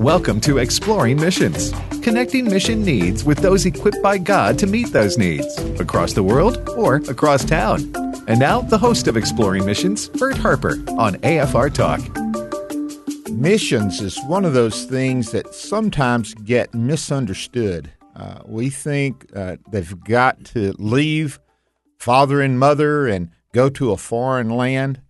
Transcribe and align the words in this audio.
Welcome 0.00 0.42
to 0.42 0.58
Exploring 0.58 1.18
Missions, 1.18 1.72
connecting 2.02 2.44
mission 2.44 2.82
needs 2.82 3.24
with 3.24 3.38
those 3.38 3.64
equipped 3.64 4.02
by 4.02 4.18
God 4.18 4.58
to 4.58 4.66
meet 4.66 4.92
those 4.92 5.16
needs 5.16 5.56
across 5.80 6.12
the 6.12 6.22
world 6.22 6.68
or 6.76 6.96
across 7.08 7.46
town. 7.46 7.94
And 8.28 8.38
now, 8.38 8.60
the 8.60 8.76
host 8.76 9.08
of 9.08 9.16
Exploring 9.16 9.64
Missions, 9.64 10.10
Bert 10.10 10.36
Harper, 10.36 10.72
on 10.98 11.14
AFR 11.22 11.72
Talk. 11.72 12.02
Missions 13.30 14.02
is 14.02 14.22
one 14.24 14.44
of 14.44 14.52
those 14.52 14.84
things 14.84 15.30
that 15.30 15.54
sometimes 15.54 16.34
get 16.34 16.74
misunderstood. 16.74 17.90
Uh, 18.14 18.40
we 18.44 18.68
think 18.68 19.24
uh, 19.34 19.56
they've 19.70 19.98
got 20.04 20.44
to 20.44 20.74
leave 20.78 21.40
father 21.98 22.42
and 22.42 22.58
mother 22.58 23.06
and 23.06 23.30
go 23.54 23.70
to 23.70 23.92
a 23.92 23.96
foreign 23.96 24.50
land, 24.50 25.00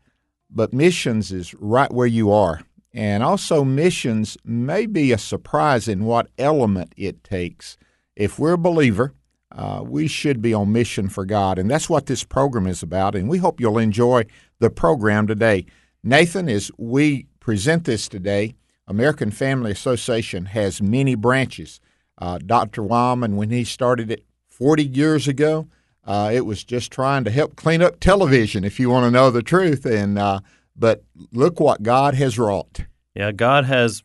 but 0.48 0.72
missions 0.72 1.32
is 1.32 1.54
right 1.54 1.92
where 1.92 2.06
you 2.06 2.30
are. 2.30 2.60
And 2.96 3.22
also, 3.22 3.62
missions 3.62 4.38
may 4.42 4.86
be 4.86 5.12
a 5.12 5.18
surprise 5.18 5.86
in 5.86 6.06
what 6.06 6.28
element 6.38 6.94
it 6.96 7.22
takes. 7.22 7.76
If 8.16 8.38
we're 8.38 8.54
a 8.54 8.58
believer, 8.58 9.12
uh, 9.54 9.82
we 9.84 10.08
should 10.08 10.40
be 10.40 10.54
on 10.54 10.72
mission 10.72 11.10
for 11.10 11.26
God. 11.26 11.58
And 11.58 11.70
that's 11.70 11.90
what 11.90 12.06
this 12.06 12.24
program 12.24 12.66
is 12.66 12.82
about. 12.82 13.14
And 13.14 13.28
we 13.28 13.36
hope 13.36 13.60
you'll 13.60 13.76
enjoy 13.76 14.24
the 14.60 14.70
program 14.70 15.26
today. 15.26 15.66
Nathan, 16.02 16.48
as 16.48 16.70
we 16.78 17.26
present 17.38 17.84
this 17.84 18.08
today, 18.08 18.54
American 18.88 19.30
Family 19.30 19.72
Association 19.72 20.46
has 20.46 20.80
many 20.80 21.14
branches. 21.14 21.80
Uh, 22.16 22.38
Dr. 22.38 22.80
Wildmon, 22.80 23.34
when 23.34 23.50
he 23.50 23.64
started 23.64 24.10
it 24.10 24.24
40 24.48 24.84
years 24.84 25.28
ago, 25.28 25.68
uh, 26.06 26.30
it 26.32 26.46
was 26.46 26.64
just 26.64 26.92
trying 26.92 27.24
to 27.24 27.30
help 27.30 27.56
clean 27.56 27.82
up 27.82 28.00
television, 28.00 28.64
if 28.64 28.80
you 28.80 28.88
want 28.88 29.04
to 29.04 29.10
know 29.10 29.30
the 29.30 29.42
truth. 29.42 29.84
And 29.84 30.18
uh, 30.18 30.40
but 30.76 31.02
look 31.32 31.60
what 31.60 31.82
God 31.82 32.14
has 32.14 32.38
wrought. 32.38 32.80
Yeah, 33.14 33.32
God 33.32 33.64
has 33.64 34.02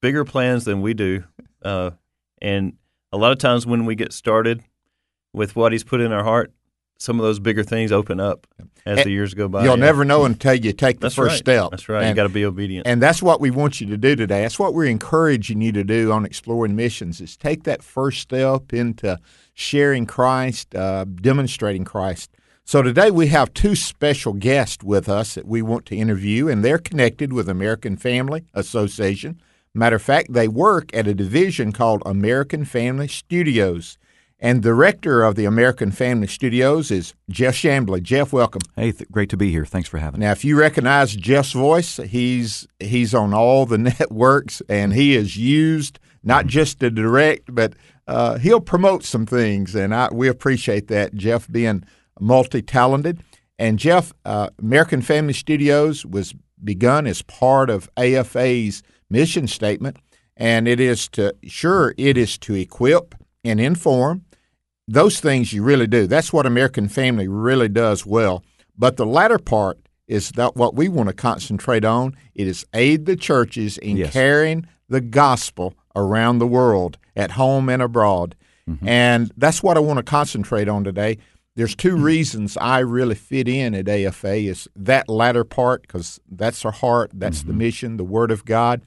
bigger 0.00 0.24
plans 0.24 0.64
than 0.64 0.80
we 0.80 0.94
do. 0.94 1.24
Uh, 1.62 1.90
and 2.40 2.74
a 3.12 3.16
lot 3.16 3.32
of 3.32 3.38
times 3.38 3.66
when 3.66 3.84
we 3.84 3.94
get 3.94 4.12
started 4.12 4.62
with 5.32 5.56
what 5.56 5.72
He's 5.72 5.84
put 5.84 6.00
in 6.00 6.12
our 6.12 6.24
heart, 6.24 6.52
some 6.98 7.18
of 7.18 7.24
those 7.24 7.38
bigger 7.38 7.62
things 7.62 7.92
open 7.92 8.20
up 8.20 8.46
as 8.86 8.98
and 8.98 9.06
the 9.06 9.10
years 9.10 9.34
go 9.34 9.48
by. 9.48 9.64
You'll 9.64 9.78
yeah. 9.78 9.84
never 9.84 10.04
know 10.04 10.24
until 10.24 10.54
you 10.54 10.72
take 10.72 11.00
the 11.00 11.06
that's 11.06 11.14
first 11.14 11.30
right. 11.30 11.38
step. 11.38 11.70
That's 11.70 11.88
right. 11.88 12.02
And, 12.02 12.10
you 12.10 12.14
got 12.14 12.24
to 12.24 12.34
be 12.34 12.44
obedient. 12.44 12.86
And 12.86 13.02
that's 13.02 13.22
what 13.22 13.40
we 13.40 13.50
want 13.50 13.80
you 13.80 13.86
to 13.88 13.96
do 13.96 14.16
today. 14.16 14.42
That's 14.42 14.58
what 14.58 14.74
we're 14.74 14.86
encouraging 14.86 15.60
you 15.60 15.72
to 15.72 15.84
do 15.84 16.12
on 16.12 16.24
Exploring 16.24 16.76
Missions 16.76 17.20
is 17.20 17.36
take 17.36 17.64
that 17.64 17.82
first 17.82 18.20
step 18.20 18.72
into 18.72 19.18
sharing 19.54 20.06
Christ, 20.06 20.74
uh, 20.74 21.04
demonstrating 21.04 21.84
Christ. 21.84 22.30
So 22.66 22.80
today 22.80 23.10
we 23.10 23.26
have 23.26 23.52
two 23.52 23.76
special 23.76 24.32
guests 24.32 24.82
with 24.82 25.06
us 25.06 25.34
that 25.34 25.46
we 25.46 25.60
want 25.60 25.84
to 25.86 25.96
interview, 25.96 26.48
and 26.48 26.64
they're 26.64 26.78
connected 26.78 27.30
with 27.30 27.46
American 27.46 27.98
Family 27.98 28.46
Association. 28.54 29.38
Matter 29.74 29.96
of 29.96 30.02
fact, 30.02 30.32
they 30.32 30.48
work 30.48 30.88
at 30.96 31.06
a 31.06 31.12
division 31.12 31.72
called 31.72 32.02
American 32.06 32.64
Family 32.64 33.06
Studios. 33.06 33.98
And 34.40 34.62
the 34.62 34.70
director 34.70 35.22
of 35.22 35.34
the 35.34 35.44
American 35.44 35.90
Family 35.90 36.26
Studios 36.26 36.90
is 36.90 37.12
Jeff 37.28 37.54
Chamblee. 37.54 38.02
Jeff, 38.02 38.32
welcome. 38.32 38.62
Hey, 38.76 38.92
th- 38.92 39.10
great 39.10 39.28
to 39.28 39.36
be 39.36 39.50
here. 39.50 39.66
Thanks 39.66 39.90
for 39.90 39.98
having 39.98 40.20
me. 40.20 40.26
Now, 40.26 40.32
if 40.32 40.42
you 40.42 40.58
recognize 40.58 41.14
Jeff's 41.14 41.52
voice, 41.52 41.98
he's 41.98 42.66
he's 42.80 43.14
on 43.14 43.34
all 43.34 43.66
the 43.66 43.78
networks, 44.00 44.62
and 44.70 44.94
he 44.94 45.14
is 45.14 45.36
used 45.36 45.98
not 46.22 46.46
just 46.46 46.80
to 46.80 46.90
direct, 46.90 47.54
but 47.54 47.74
uh, 48.08 48.38
he'll 48.38 48.60
promote 48.60 49.04
some 49.04 49.26
things, 49.26 49.74
and 49.74 49.94
I, 49.94 50.08
we 50.10 50.28
appreciate 50.28 50.88
that. 50.88 51.14
Jeff 51.14 51.46
being 51.50 51.84
multi 52.20 52.62
talented. 52.62 53.22
And 53.58 53.78
Jeff, 53.78 54.12
uh, 54.24 54.50
American 54.58 55.02
Family 55.02 55.32
Studios 55.32 56.04
was 56.04 56.34
begun 56.62 57.06
as 57.06 57.22
part 57.22 57.70
of 57.70 57.88
AFA's 57.96 58.82
mission 59.10 59.46
statement, 59.46 59.98
and 60.36 60.66
it 60.66 60.80
is 60.80 61.08
to 61.10 61.34
sure 61.44 61.94
it 61.96 62.16
is 62.16 62.36
to 62.38 62.54
equip 62.54 63.14
and 63.44 63.60
inform. 63.60 64.24
Those 64.86 65.20
things 65.20 65.52
you 65.52 65.62
really 65.62 65.86
do. 65.86 66.06
That's 66.06 66.32
what 66.32 66.46
American 66.46 66.88
Family 66.88 67.28
really 67.28 67.68
does 67.68 68.04
well. 68.04 68.42
But 68.76 68.96
the 68.96 69.06
latter 69.06 69.38
part 69.38 69.78
is 70.06 70.32
that 70.32 70.56
what 70.56 70.74
we 70.74 70.88
want 70.88 71.08
to 71.08 71.14
concentrate 71.14 71.84
on. 71.84 72.14
It 72.34 72.46
is 72.46 72.66
aid 72.74 73.06
the 73.06 73.16
churches 73.16 73.78
in 73.78 73.96
yes. 73.96 74.12
carrying 74.12 74.66
the 74.88 75.00
gospel 75.00 75.74
around 75.96 76.38
the 76.38 76.46
world, 76.46 76.98
at 77.16 77.32
home 77.32 77.68
and 77.68 77.80
abroad. 77.80 78.34
Mm-hmm. 78.68 78.88
And 78.88 79.32
that's 79.36 79.62
what 79.62 79.76
I 79.76 79.80
want 79.80 79.98
to 79.98 80.02
concentrate 80.02 80.68
on 80.68 80.84
today. 80.84 81.18
There's 81.56 81.76
two 81.76 81.96
reasons 81.96 82.56
I 82.56 82.80
really 82.80 83.14
fit 83.14 83.46
in 83.46 83.74
at 83.74 83.88
AFA 83.88 84.34
is 84.34 84.68
that 84.74 85.08
latter 85.08 85.44
part 85.44 85.82
because 85.82 86.18
that's 86.28 86.64
our 86.64 86.72
heart, 86.72 87.12
that's 87.14 87.40
mm-hmm. 87.40 87.48
the 87.48 87.54
mission, 87.54 87.96
the 87.96 88.04
Word 88.04 88.32
of 88.32 88.44
God, 88.44 88.82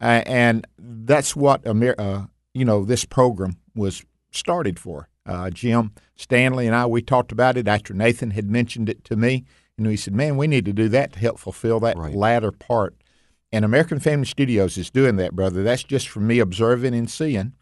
uh, 0.00 0.22
and 0.26 0.66
that's 0.78 1.34
what 1.34 1.66
Amer- 1.66 1.94
uh, 1.98 2.26
you 2.52 2.64
know 2.66 2.84
this 2.84 3.04
program 3.04 3.56
was 3.74 4.04
started 4.30 4.78
for. 4.78 5.08
Uh, 5.24 5.48
Jim 5.50 5.92
Stanley 6.16 6.66
and 6.66 6.74
I 6.74 6.84
we 6.86 7.00
talked 7.00 7.32
about 7.32 7.56
it 7.56 7.68
after 7.68 7.94
Nathan 7.94 8.32
had 8.32 8.50
mentioned 8.50 8.88
it 8.90 9.04
to 9.04 9.16
me, 9.16 9.44
and 9.78 9.86
we 9.86 9.96
said, 9.96 10.14
"Man, 10.14 10.36
we 10.36 10.46
need 10.46 10.66
to 10.66 10.72
do 10.72 10.88
that 10.90 11.14
to 11.14 11.18
help 11.18 11.38
fulfill 11.38 11.80
that 11.80 11.96
right. 11.96 12.14
latter 12.14 12.52
part." 12.52 12.94
And 13.52 13.64
American 13.64 14.00
Family 14.00 14.26
Studios 14.26 14.76
is 14.76 14.90
doing 14.90 15.16
that, 15.16 15.34
brother. 15.34 15.62
That's 15.62 15.84
just 15.84 16.08
from 16.08 16.26
me 16.26 16.40
observing 16.40 16.94
and 16.94 17.10
seeing. 17.10 17.52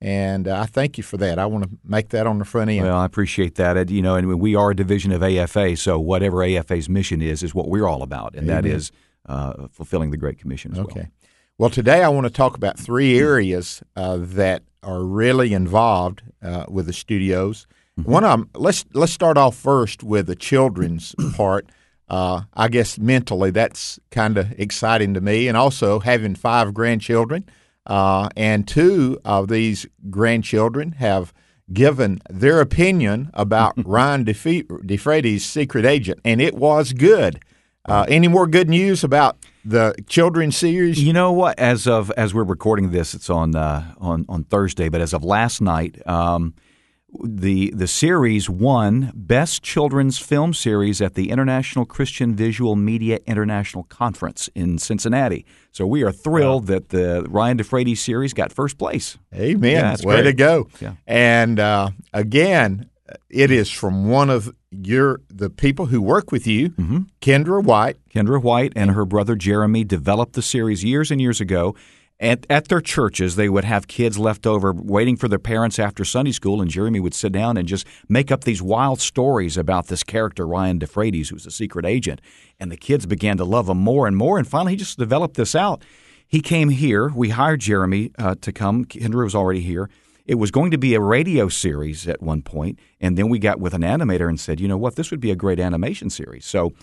And 0.00 0.46
uh, 0.46 0.60
I 0.60 0.66
thank 0.66 0.96
you 0.96 1.02
for 1.02 1.16
that. 1.16 1.38
I 1.38 1.46
want 1.46 1.64
to 1.64 1.70
make 1.84 2.10
that 2.10 2.26
on 2.26 2.38
the 2.38 2.44
front 2.44 2.70
end. 2.70 2.84
Well, 2.84 2.96
I 2.96 3.04
appreciate 3.04 3.56
that. 3.56 3.90
You 3.90 4.00
know, 4.00 4.14
and 4.14 4.40
we 4.40 4.54
are 4.54 4.70
a 4.70 4.76
division 4.76 5.10
of 5.10 5.22
AFA, 5.22 5.76
so 5.76 5.98
whatever 5.98 6.44
AFA's 6.44 6.88
mission 6.88 7.20
is, 7.20 7.42
is 7.42 7.54
what 7.54 7.68
we're 7.68 7.86
all 7.86 8.02
about, 8.02 8.34
and 8.34 8.48
Amen. 8.48 8.62
that 8.62 8.68
is 8.68 8.92
uh, 9.26 9.66
fulfilling 9.72 10.10
the 10.10 10.16
Great 10.16 10.38
Commission 10.38 10.72
as 10.72 10.78
okay. 10.78 10.86
well. 10.86 11.04
Okay. 11.04 11.10
Well, 11.58 11.70
today 11.70 12.04
I 12.04 12.08
want 12.08 12.26
to 12.26 12.32
talk 12.32 12.56
about 12.56 12.78
three 12.78 13.18
areas 13.18 13.82
uh, 13.96 14.18
that 14.20 14.62
are 14.84 15.02
really 15.02 15.52
involved 15.52 16.22
uh, 16.40 16.64
with 16.68 16.86
the 16.86 16.92
studios. 16.92 17.66
Mm-hmm. 17.98 18.12
One 18.12 18.24
of 18.24 18.30
them, 18.30 18.50
let's 18.54 18.84
let's 18.94 19.12
start 19.12 19.36
off 19.36 19.56
first 19.56 20.04
with 20.04 20.28
the 20.28 20.36
children's 20.36 21.16
part. 21.34 21.68
Uh, 22.08 22.42
I 22.54 22.68
guess 22.68 22.98
mentally 22.98 23.50
that's 23.50 23.98
kind 24.12 24.38
of 24.38 24.52
exciting 24.58 25.14
to 25.14 25.20
me, 25.20 25.48
and 25.48 25.56
also 25.56 25.98
having 25.98 26.36
five 26.36 26.72
grandchildren. 26.72 27.48
Uh, 27.88 28.28
and 28.36 28.68
two 28.68 29.18
of 29.24 29.48
these 29.48 29.86
grandchildren 30.10 30.92
have 30.92 31.32
given 31.72 32.20
their 32.30 32.60
opinion 32.60 33.30
about 33.34 33.74
Ryan 33.86 34.24
Defrates' 34.24 35.40
secret 35.40 35.84
agent, 35.84 36.20
and 36.24 36.40
it 36.40 36.54
was 36.54 36.92
good. 36.92 37.42
Uh, 37.86 38.04
any 38.06 38.28
more 38.28 38.46
good 38.46 38.68
news 38.68 39.02
about 39.02 39.38
the 39.64 39.94
children's 40.06 40.56
series? 40.56 41.02
You 41.02 41.14
know 41.14 41.32
what? 41.32 41.58
As 41.58 41.86
of 41.86 42.10
as 42.18 42.34
we're 42.34 42.44
recording 42.44 42.90
this, 42.90 43.14
it's 43.14 43.30
on 43.30 43.54
uh, 43.54 43.94
on 43.96 44.26
on 44.28 44.44
Thursday. 44.44 44.90
But 44.90 45.00
as 45.00 45.14
of 45.14 45.24
last 45.24 45.62
night, 45.62 46.06
um, 46.06 46.54
the 47.24 47.70
the 47.74 47.86
series 47.86 48.50
won 48.50 49.12
Best 49.14 49.62
Children's 49.62 50.18
Film 50.18 50.52
Series 50.52 51.00
at 51.00 51.14
the 51.14 51.30
International 51.30 51.86
Christian 51.86 52.34
Visual 52.34 52.76
Media 52.76 53.18
International 53.26 53.84
Conference 53.84 54.48
in 54.54 54.78
Cincinnati. 54.78 55.46
So 55.72 55.86
we 55.86 56.02
are 56.02 56.12
thrilled 56.12 56.68
wow. 56.68 56.74
that 56.74 56.88
the 56.90 57.24
Ryan 57.28 57.58
Defrates 57.58 57.98
series 57.98 58.34
got 58.34 58.52
first 58.52 58.78
place. 58.78 59.16
Amen. 59.34 59.72
Yeah, 59.72 59.96
Way 60.02 60.16
great. 60.16 60.22
to 60.24 60.32
go. 60.34 60.68
Yeah. 60.80 60.94
And 61.06 61.58
uh, 61.58 61.90
again, 62.12 62.90
it 63.30 63.50
is 63.50 63.70
from 63.70 64.08
one 64.08 64.28
of 64.28 64.54
your 64.70 65.20
the 65.28 65.48
people 65.48 65.86
who 65.86 66.02
work 66.02 66.30
with 66.30 66.46
you, 66.46 66.70
mm-hmm. 66.70 66.98
Kendra 67.20 67.62
White. 67.62 67.96
Kendra 68.10 68.42
White 68.42 68.72
and 68.76 68.90
her 68.90 69.04
brother 69.04 69.34
Jeremy 69.34 69.84
developed 69.84 70.34
the 70.34 70.42
series 70.42 70.84
years 70.84 71.10
and 71.10 71.20
years 71.20 71.40
ago 71.40 71.74
at, 72.20 72.46
at 72.50 72.68
their 72.68 72.80
churches, 72.80 73.36
they 73.36 73.48
would 73.48 73.64
have 73.64 73.86
kids 73.86 74.18
left 74.18 74.46
over 74.46 74.72
waiting 74.72 75.16
for 75.16 75.28
their 75.28 75.38
parents 75.38 75.78
after 75.78 76.04
Sunday 76.04 76.32
school, 76.32 76.60
and 76.60 76.70
Jeremy 76.70 76.98
would 76.98 77.14
sit 77.14 77.32
down 77.32 77.56
and 77.56 77.68
just 77.68 77.86
make 78.08 78.32
up 78.32 78.44
these 78.44 78.60
wild 78.60 79.00
stories 79.00 79.56
about 79.56 79.86
this 79.86 80.02
character, 80.02 80.46
Ryan 80.46 80.80
Defrates, 80.80 81.28
who's 81.28 81.46
a 81.46 81.50
secret 81.50 81.86
agent. 81.86 82.20
And 82.58 82.72
the 82.72 82.76
kids 82.76 83.06
began 83.06 83.36
to 83.36 83.44
love 83.44 83.68
him 83.68 83.78
more 83.78 84.06
and 84.06 84.16
more, 84.16 84.36
and 84.36 84.48
finally 84.48 84.72
he 84.72 84.76
just 84.76 84.98
developed 84.98 85.36
this 85.36 85.54
out. 85.54 85.84
He 86.26 86.40
came 86.40 86.70
here. 86.70 87.08
We 87.08 87.30
hired 87.30 87.60
Jeremy 87.60 88.10
uh, 88.18 88.34
to 88.40 88.52
come. 88.52 88.84
Kendra 88.84 89.24
was 89.24 89.34
already 89.34 89.60
here. 89.60 89.88
It 90.26 90.34
was 90.34 90.50
going 90.50 90.72
to 90.72 90.78
be 90.78 90.94
a 90.94 91.00
radio 91.00 91.48
series 91.48 92.06
at 92.06 92.20
one 92.20 92.42
point, 92.42 92.78
and 93.00 93.16
then 93.16 93.30
we 93.30 93.38
got 93.38 93.60
with 93.60 93.72
an 93.72 93.82
animator 93.82 94.28
and 94.28 94.38
said, 94.38 94.60
you 94.60 94.68
know 94.68 94.76
what, 94.76 94.96
this 94.96 95.10
would 95.10 95.20
be 95.20 95.30
a 95.30 95.36
great 95.36 95.58
animation 95.58 96.10
series. 96.10 96.44
So 96.44 96.74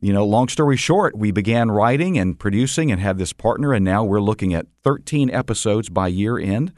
you 0.00 0.12
know, 0.12 0.24
long 0.24 0.48
story 0.48 0.76
short, 0.76 1.16
we 1.18 1.30
began 1.32 1.70
writing 1.70 2.18
and 2.18 2.38
producing 2.38 2.90
and 2.92 3.00
had 3.00 3.18
this 3.18 3.32
partner, 3.32 3.72
and 3.72 3.84
now 3.84 4.04
we're 4.04 4.20
looking 4.20 4.54
at 4.54 4.66
13 4.84 5.30
episodes 5.30 5.88
by 5.88 6.08
year 6.08 6.38
end. 6.38 6.72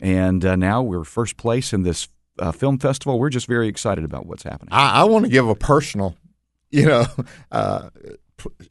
And 0.00 0.44
uh, 0.44 0.56
now 0.56 0.82
we're 0.82 1.04
first 1.04 1.36
place 1.36 1.72
in 1.72 1.82
this 1.82 2.08
uh, 2.38 2.52
Film 2.52 2.78
Festival. 2.78 3.18
We're 3.18 3.30
just 3.30 3.46
very 3.46 3.66
excited 3.68 4.04
about 4.04 4.26
what's 4.26 4.42
happening. 4.42 4.68
I, 4.72 5.00
I 5.00 5.04
want 5.04 5.24
to 5.24 5.30
give 5.30 5.48
a 5.48 5.54
personal, 5.54 6.16
you 6.70 6.84
know, 6.86 7.06
uh, 7.52 7.88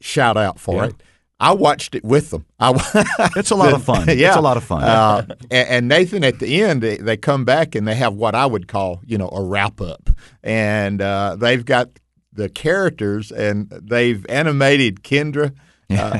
shout 0.00 0.36
out 0.36 0.60
for 0.60 0.76
Yeah. 0.76 0.84
it. 0.90 1.02
I 1.38 1.52
watched 1.52 1.94
it 1.94 2.02
with 2.04 2.30
them. 2.30 2.46
I, 2.58 2.70
It's 3.36 3.50
a 3.50 3.56
lot 3.56 3.74
of 3.74 3.82
fun. 3.84 4.06
yeah, 4.16 4.28
It's 4.28 4.36
a 4.36 4.40
lot 4.40 4.56
of 4.56 4.64
fun. 4.64 4.82
Uh, 4.84 5.26
and, 5.50 5.68
and 5.68 5.88
Nathan, 5.88 6.24
at 6.24 6.38
the 6.38 6.62
end, 6.62 6.82
they, 6.82 6.96
they 6.96 7.16
come 7.18 7.44
back 7.44 7.74
and 7.74 7.86
they 7.86 7.94
have 7.94 8.14
what 8.14 8.34
I 8.34 8.46
would 8.46 8.68
call, 8.68 9.00
you 9.04 9.18
know, 9.18 9.28
a 9.30 9.42
wrap 9.42 9.80
up, 9.82 10.08
and 10.42 11.02
uh, 11.02 11.36
they've 11.38 11.64
got 11.64 11.90
the 12.36 12.48
characters 12.48 13.32
and 13.32 13.68
they've 13.70 14.24
animated 14.28 15.02
Kendra. 15.02 15.54
Uh, 15.88 16.18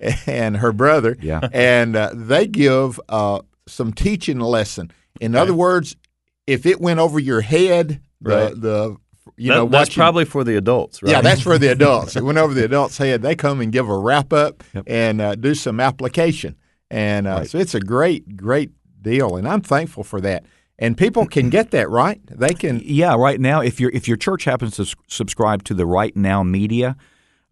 and 0.26 0.56
her 0.56 0.72
brother, 0.72 1.14
Yeah. 1.20 1.46
and 1.52 1.94
uh, 1.94 2.10
they 2.14 2.46
give 2.46 2.98
uh, 3.10 3.40
some 3.66 3.92
teaching 3.92 4.40
lesson. 4.40 4.90
In 5.20 5.34
other 5.34 5.52
words, 5.52 5.94
if 6.46 6.64
it 6.64 6.80
went 6.80 6.98
over 6.98 7.18
your 7.18 7.42
head, 7.42 8.00
the, 8.22 8.30
Right. 8.30 8.58
the 8.58 8.96
you 9.36 9.50
That- 9.50 9.56
know 9.56 9.64
that's 9.68 9.90
watching- 9.90 10.00
probably 10.00 10.24
for 10.24 10.42
the 10.42 10.56
adults, 10.56 11.02
right? 11.02 11.10
yeah, 11.12 11.20
that's 11.20 11.42
for 11.42 11.58
the 11.58 11.70
adults. 11.70 12.16
It 12.16 12.24
went 12.24 12.38
over 12.38 12.54
the 12.54 12.64
adults' 12.70 12.96
head. 12.96 13.20
They 13.20 13.34
come 13.34 13.60
and 13.60 13.70
give 13.70 13.90
a 13.90 13.98
wrap 13.98 14.32
up 14.32 14.64
Yep. 14.74 14.84
and 14.86 15.20
uh, 15.20 15.34
do 15.34 15.54
some 15.54 15.80
application, 15.80 16.56
and 16.90 17.26
uh, 17.26 17.44
so 17.44 17.58
it's 17.58 17.74
a 17.74 17.80
great, 17.80 18.38
great 18.38 18.70
deal, 19.02 19.36
and 19.36 19.46
I'm 19.46 19.60
thankful 19.60 20.02
for 20.02 20.22
that. 20.22 20.44
And 20.78 20.96
people 20.96 21.26
can 21.26 21.50
get 21.50 21.72
that 21.72 21.90
right. 21.90 22.20
They 22.26 22.54
can. 22.54 22.80
Yeah, 22.84 23.16
right 23.16 23.40
now, 23.40 23.60
if 23.60 23.80
your 23.80 23.90
if 23.90 24.06
your 24.06 24.16
church 24.16 24.44
happens 24.44 24.76
to 24.76 24.94
subscribe 25.08 25.64
to 25.64 25.74
the 25.74 25.84
Right 25.84 26.16
Now 26.16 26.44
Media 26.44 26.96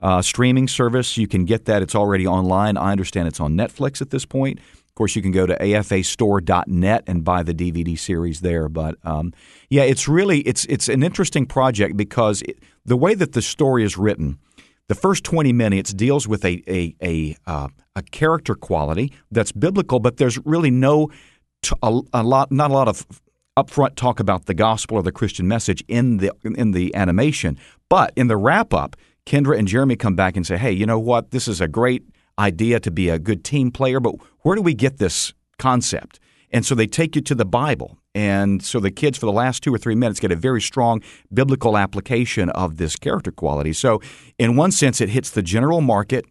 uh, 0.00 0.22
streaming 0.22 0.68
service, 0.68 1.16
you 1.16 1.26
can 1.26 1.44
get 1.44 1.64
that. 1.64 1.82
It's 1.82 1.94
already 1.94 2.26
online. 2.26 2.76
I 2.76 2.92
understand 2.92 3.26
it's 3.26 3.40
on 3.40 3.54
Netflix 3.54 4.00
at 4.00 4.10
this 4.10 4.24
point. 4.24 4.60
Of 4.60 4.94
course, 4.94 5.16
you 5.16 5.22
can 5.22 5.32
go 5.32 5.44
to 5.44 5.56
afastore.net 5.58 7.04
and 7.06 7.24
buy 7.24 7.42
the 7.42 7.52
DVD 7.52 7.98
series 7.98 8.40
there. 8.40 8.68
But 8.68 8.96
um, 9.04 9.32
yeah, 9.70 9.82
it's 9.82 10.06
really 10.06 10.40
it's 10.40 10.64
it's 10.66 10.88
an 10.88 11.02
interesting 11.02 11.46
project 11.46 11.96
because 11.96 12.42
it, 12.42 12.60
the 12.84 12.96
way 12.96 13.14
that 13.14 13.32
the 13.32 13.42
story 13.42 13.84
is 13.84 13.98
written. 13.98 14.38
The 14.88 14.94
first 14.94 15.24
20 15.24 15.52
minutes 15.52 15.92
deals 15.92 16.28
with 16.28 16.44
a 16.44 16.62
a 16.68 16.94
a, 17.02 17.36
uh, 17.44 17.68
a 17.96 18.02
character 18.02 18.54
quality 18.54 19.12
that's 19.32 19.50
biblical, 19.50 19.98
but 19.98 20.18
there's 20.18 20.38
really 20.46 20.70
no 20.70 21.10
t- 21.66 21.76
a, 21.82 22.00
a 22.12 22.22
lot 22.22 22.50
not 22.50 22.70
a 22.70 22.74
lot 22.74 22.88
of 22.88 23.06
upfront 23.56 23.96
talk 23.96 24.20
about 24.20 24.46
the 24.46 24.54
gospel 24.54 24.96
or 24.96 25.02
the 25.02 25.12
Christian 25.12 25.48
message 25.48 25.82
in 25.88 26.18
the 26.18 26.32
in 26.44 26.72
the 26.72 26.94
animation. 26.94 27.58
But 27.88 28.12
in 28.16 28.28
the 28.28 28.36
wrap 28.36 28.74
up, 28.74 28.96
Kendra 29.24 29.58
and 29.58 29.66
Jeremy 29.66 29.96
come 29.96 30.14
back 30.14 30.36
and 30.36 30.46
say, 30.46 30.56
"Hey, 30.56 30.72
you 30.72 30.86
know 30.86 30.98
what? 30.98 31.30
This 31.30 31.48
is 31.48 31.60
a 31.60 31.68
great 31.68 32.04
idea 32.38 32.80
to 32.80 32.90
be 32.90 33.08
a 33.08 33.18
good 33.18 33.44
team 33.44 33.70
player, 33.70 34.00
but 34.00 34.14
where 34.40 34.56
do 34.56 34.62
we 34.62 34.74
get 34.74 34.98
this 34.98 35.32
concept?" 35.58 36.20
And 36.52 36.64
so 36.64 36.74
they 36.74 36.86
take 36.86 37.16
you 37.16 37.22
to 37.22 37.34
the 37.34 37.44
Bible. 37.44 37.98
And 38.14 38.62
so 38.62 38.80
the 38.80 38.90
kids, 38.90 39.18
for 39.18 39.26
the 39.26 39.32
last 39.32 39.62
two 39.62 39.74
or 39.74 39.78
three 39.78 39.94
minutes, 39.94 40.20
get 40.20 40.32
a 40.32 40.36
very 40.36 40.62
strong 40.62 41.02
biblical 41.34 41.76
application 41.76 42.48
of 42.50 42.78
this 42.78 42.96
character 42.96 43.30
quality. 43.30 43.74
So, 43.74 44.00
in 44.38 44.56
one 44.56 44.70
sense, 44.70 45.00
it 45.00 45.10
hits 45.10 45.30
the 45.30 45.42
general 45.42 45.82
market. 45.82 46.24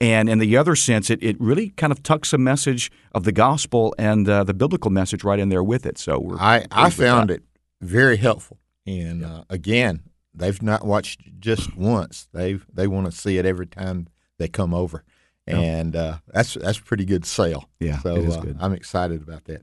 And 0.00 0.28
in 0.28 0.38
the 0.38 0.56
other 0.56 0.76
sense, 0.76 1.10
it, 1.10 1.20
it 1.22 1.36
really 1.40 1.70
kind 1.70 1.90
of 1.92 2.02
tucks 2.04 2.32
a 2.32 2.38
message 2.38 2.90
of 3.12 3.24
the 3.24 3.32
gospel 3.32 3.94
and 3.98 4.28
uh, 4.28 4.44
the 4.44 4.54
biblical 4.54 4.90
message 4.92 5.24
right 5.24 5.40
in 5.40 5.48
there 5.48 5.64
with 5.64 5.84
it. 5.86 5.98
So 5.98 6.20
we're 6.20 6.36
I 6.38 6.66
I 6.70 6.90
found 6.90 7.30
it 7.32 7.42
very 7.80 8.16
helpful, 8.16 8.58
and 8.86 9.24
uh, 9.24 9.42
again, 9.50 10.02
they've 10.32 10.62
not 10.62 10.84
watched 10.86 11.22
just 11.40 11.76
once. 11.76 12.28
They 12.32 12.60
they 12.72 12.86
want 12.86 13.06
to 13.06 13.12
see 13.12 13.38
it 13.38 13.44
every 13.46 13.66
time 13.66 14.06
they 14.38 14.46
come 14.46 14.72
over, 14.72 15.02
and 15.48 15.96
uh, 15.96 16.18
that's 16.32 16.54
that's 16.54 16.78
a 16.78 16.82
pretty 16.82 17.04
good 17.04 17.24
sale. 17.26 17.68
Yeah, 17.80 17.98
so 17.98 18.14
it 18.16 18.24
is 18.24 18.36
uh. 18.36 18.54
I'm 18.60 18.74
excited 18.74 19.20
about 19.20 19.46
that. 19.46 19.62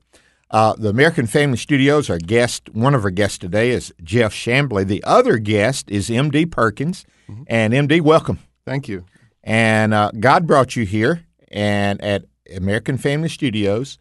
Uh, 0.50 0.74
the 0.76 0.90
American 0.90 1.26
Family 1.26 1.56
Studios, 1.56 2.08
our 2.10 2.18
guest, 2.18 2.68
one 2.74 2.94
of 2.94 3.04
our 3.04 3.10
guests 3.10 3.38
today 3.38 3.70
is 3.70 3.92
Jeff 4.04 4.32
Chamblee. 4.34 4.86
The 4.86 5.02
other 5.04 5.38
guest 5.38 5.90
is 5.90 6.10
MD 6.10 6.50
Perkins, 6.50 7.06
Mm-hmm. 7.28 7.42
and 7.48 7.72
MD, 7.74 8.00
welcome. 8.02 8.38
Thank 8.64 8.86
you. 8.88 9.04
And 9.46 9.94
uh, 9.94 10.10
God 10.18 10.44
brought 10.44 10.74
you 10.74 10.84
here, 10.84 11.24
and 11.52 12.02
at 12.02 12.24
American 12.54 12.98
Family 12.98 13.28
Studios, 13.28 13.96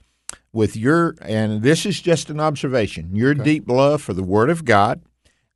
with 0.52 0.76
your 0.76 1.16
and 1.22 1.62
this 1.62 1.86
is 1.86 2.02
just 2.02 2.32
an 2.32 2.40
observation. 2.40 3.16
Your 3.16 3.36
deep 3.36 3.70
love 3.70 4.02
for 4.02 4.14
the 4.14 4.24
Word 4.24 4.50
of 4.50 4.66
God, 4.66 5.04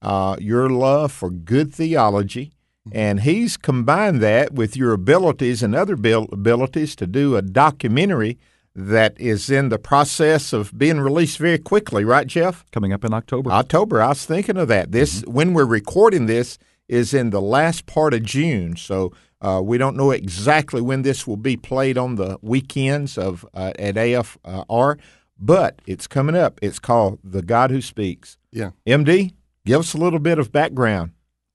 uh, 0.03 0.35
your 0.39 0.69
love 0.69 1.11
for 1.11 1.31
good 1.31 1.73
theology, 1.73 2.51
and 2.91 3.21
He's 3.21 3.57
combined 3.57 4.21
that 4.21 4.53
with 4.53 4.77
your 4.77 4.93
abilities 4.93 5.63
and 5.63 5.73
other 5.73 5.95
abilities 5.95 6.95
to 6.97 7.07
do 7.07 7.35
a 7.35 7.41
documentary 7.41 8.37
that 8.75 9.19
is 9.19 9.49
in 9.49 9.69
the 9.69 9.79
process 9.79 10.53
of 10.53 10.77
being 10.77 10.99
released 10.99 11.39
very 11.39 11.57
quickly. 11.57 12.05
Right, 12.05 12.27
Jeff? 12.27 12.63
coming 12.71 12.93
up 12.93 13.03
in 13.03 13.11
October. 13.11 13.49
October. 13.49 14.03
I 14.03 14.09
was 14.09 14.23
thinking 14.23 14.57
of 14.57 14.67
that. 14.67 14.91
This 14.91 15.23
when 15.25 15.55
we're 15.55 15.65
recording 15.65 16.27
this 16.27 16.59
is 16.87 17.11
in 17.11 17.31
the 17.31 17.41
last 17.41 17.87
part 17.87 18.13
of 18.13 18.21
June, 18.21 18.75
so 18.75 19.13
uh, 19.41 19.61
we 19.63 19.77
don't 19.77 19.95
know 19.95 20.11
exactly 20.11 20.81
when 20.81 21.01
this 21.03 21.25
will 21.25 21.37
be 21.37 21.55
played 21.55 21.97
on 21.97 22.15
the 22.15 22.37
weekends 22.41 23.17
of 23.17 23.45
uh, 23.53 23.71
at 23.79 23.95
AFR, 23.95 24.99
but 25.37 25.81
it's 25.85 26.07
coming 26.07 26.35
up. 26.35 26.59
It's 26.61 26.79
called 26.79 27.19
"The 27.23 27.41
God 27.41 27.71
Who 27.71 27.81
Speaks." 27.81 28.37
Yeah. 28.51 28.71
MD, 28.87 29.33
give 29.65 29.79
us 29.79 29.93
a 29.93 29.97
little 29.97 30.19
bit 30.19 30.39
of 30.39 30.51
background. 30.51 31.11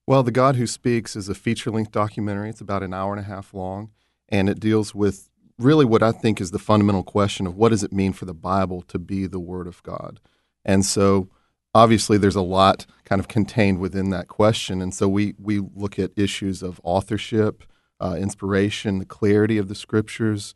Well, 0.07 0.23
The 0.23 0.31
God 0.31 0.55
Who 0.55 0.67
Speaks 0.67 1.15
is 1.15 1.29
a 1.29 1.35
feature 1.35 1.71
length 1.71 1.91
documentary. 1.91 2.49
It's 2.49 2.61
about 2.61 2.83
an 2.83 2.93
hour 2.93 3.11
and 3.11 3.19
a 3.19 3.27
half 3.27 3.53
long, 3.53 3.89
and 4.29 4.49
it 4.49 4.59
deals 4.59 4.93
with 4.93 5.29
really 5.57 5.85
what 5.85 6.03
I 6.03 6.11
think 6.11 6.39
is 6.39 6.51
the 6.51 6.59
fundamental 6.59 7.03
question 7.03 7.47
of 7.47 7.55
what 7.55 7.69
does 7.69 7.83
it 7.83 7.93
mean 7.93 8.13
for 8.13 8.25
the 8.25 8.33
Bible 8.33 8.81
to 8.83 8.99
be 8.99 9.25
the 9.25 9.39
Word 9.39 9.67
of 9.67 9.81
God? 9.83 10.19
And 10.63 10.85
so, 10.85 11.29
obviously, 11.73 12.17
there's 12.17 12.35
a 12.35 12.41
lot 12.41 12.85
kind 13.03 13.19
of 13.19 13.27
contained 13.27 13.79
within 13.79 14.09
that 14.11 14.27
question. 14.27 14.81
And 14.81 14.93
so, 14.93 15.07
we, 15.07 15.33
we 15.39 15.59
look 15.59 15.97
at 15.97 16.11
issues 16.15 16.61
of 16.61 16.79
authorship, 16.83 17.63
uh, 17.99 18.15
inspiration, 18.19 18.99
the 18.99 19.05
clarity 19.05 19.57
of 19.57 19.67
the 19.67 19.75
scriptures, 19.75 20.53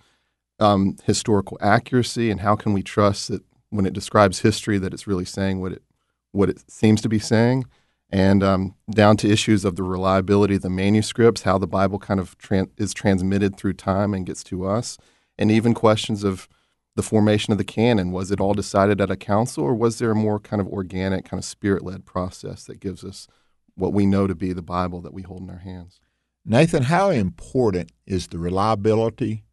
um, 0.60 0.98
historical 1.06 1.58
accuracy, 1.62 2.30
and 2.30 2.42
how 2.42 2.56
can 2.56 2.74
we 2.74 2.84
trust 2.84 3.30
that 3.30 3.44
when 3.70 3.86
it 3.86 3.94
describes 3.94 4.40
history 4.40 4.78
that 4.78 4.94
it's 4.94 5.08
really 5.08 5.26
saying 5.26 5.62
what 5.62 5.72
it 5.72 5.84
what 6.32 6.50
it 6.50 6.70
seems 6.70 7.02
to 7.02 7.10
be 7.10 7.18
saying, 7.18 7.66
and 8.12 8.44
um, 8.44 8.76
down 8.92 9.18
to 9.18 9.28
issues 9.28 9.66
of 9.66 9.76
the 9.76 9.84
reliability 9.84 10.56
of 10.56 10.62
the 10.62 10.70
manuscripts, 10.70 11.42
how 11.42 11.58
the 11.58 11.66
Bible 11.66 11.98
kind 11.98 12.20
of 12.20 12.38
tran- 12.38 12.70
is 12.78 12.94
transmitted 12.94 13.58
through 13.58 13.74
time 13.74 14.14
and 14.14 14.28
gets 14.28 14.44
to 14.44 14.66
us, 14.66 14.98
and 15.40 15.50
even 15.50 15.74
questions 15.74 16.24
of 16.24 16.48
the 16.96 17.02
formation 17.02 17.52
of 17.52 17.58
the 17.58 17.64
canon. 17.64 18.12
Was 18.12 18.30
it 18.30 18.40
all 18.40 18.54
decided 18.54 19.02
at 19.02 19.10
a 19.10 19.16
council, 19.16 19.64
or 19.64 19.74
was 19.74 19.98
there 19.98 20.12
a 20.12 20.16
more 20.16 20.40
kind 20.40 20.62
of 20.62 20.68
organic, 20.68 21.26
kind 21.26 21.40
of 21.40 21.46
spirit 21.46 21.84
led 21.84 22.06
process 22.06 22.66
that 22.66 22.80
gives 22.80 23.04
us 23.04 23.28
what 23.76 23.94
we 23.94 24.06
know 24.06 24.28
to 24.28 24.36
be 24.36 24.54
the 24.54 24.62
Bible 24.62 25.02
that 25.02 25.14
we 25.14 25.24
hold 25.24 25.42
in 25.42 25.50
our 25.50 25.58
hands? 25.58 26.00
Nathan, 26.46 26.84
how 26.84 27.10
important 27.10 27.92
is 28.06 28.28
the 28.28 28.40
reliability 28.40 29.44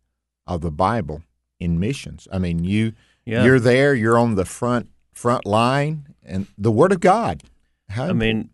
of 0.47 0.61
the 0.61 0.71
Bible 0.71 1.23
in 1.61 1.79
missions? 1.81 2.29
I 2.33 2.39
mean, 2.39 2.65
you 2.65 2.93
Yeah. 3.25 3.45
you're 3.45 3.61
there, 3.61 3.95
you're 3.95 4.19
on 4.19 4.35
the 4.37 4.45
front 4.45 4.89
front 5.13 5.47
line, 5.47 6.15
and 6.23 6.47
the 6.59 6.71
Word 6.71 6.93
of 6.93 7.01
God. 7.01 7.43
How 7.89 8.09
I 8.09 8.13
mean, 8.13 8.51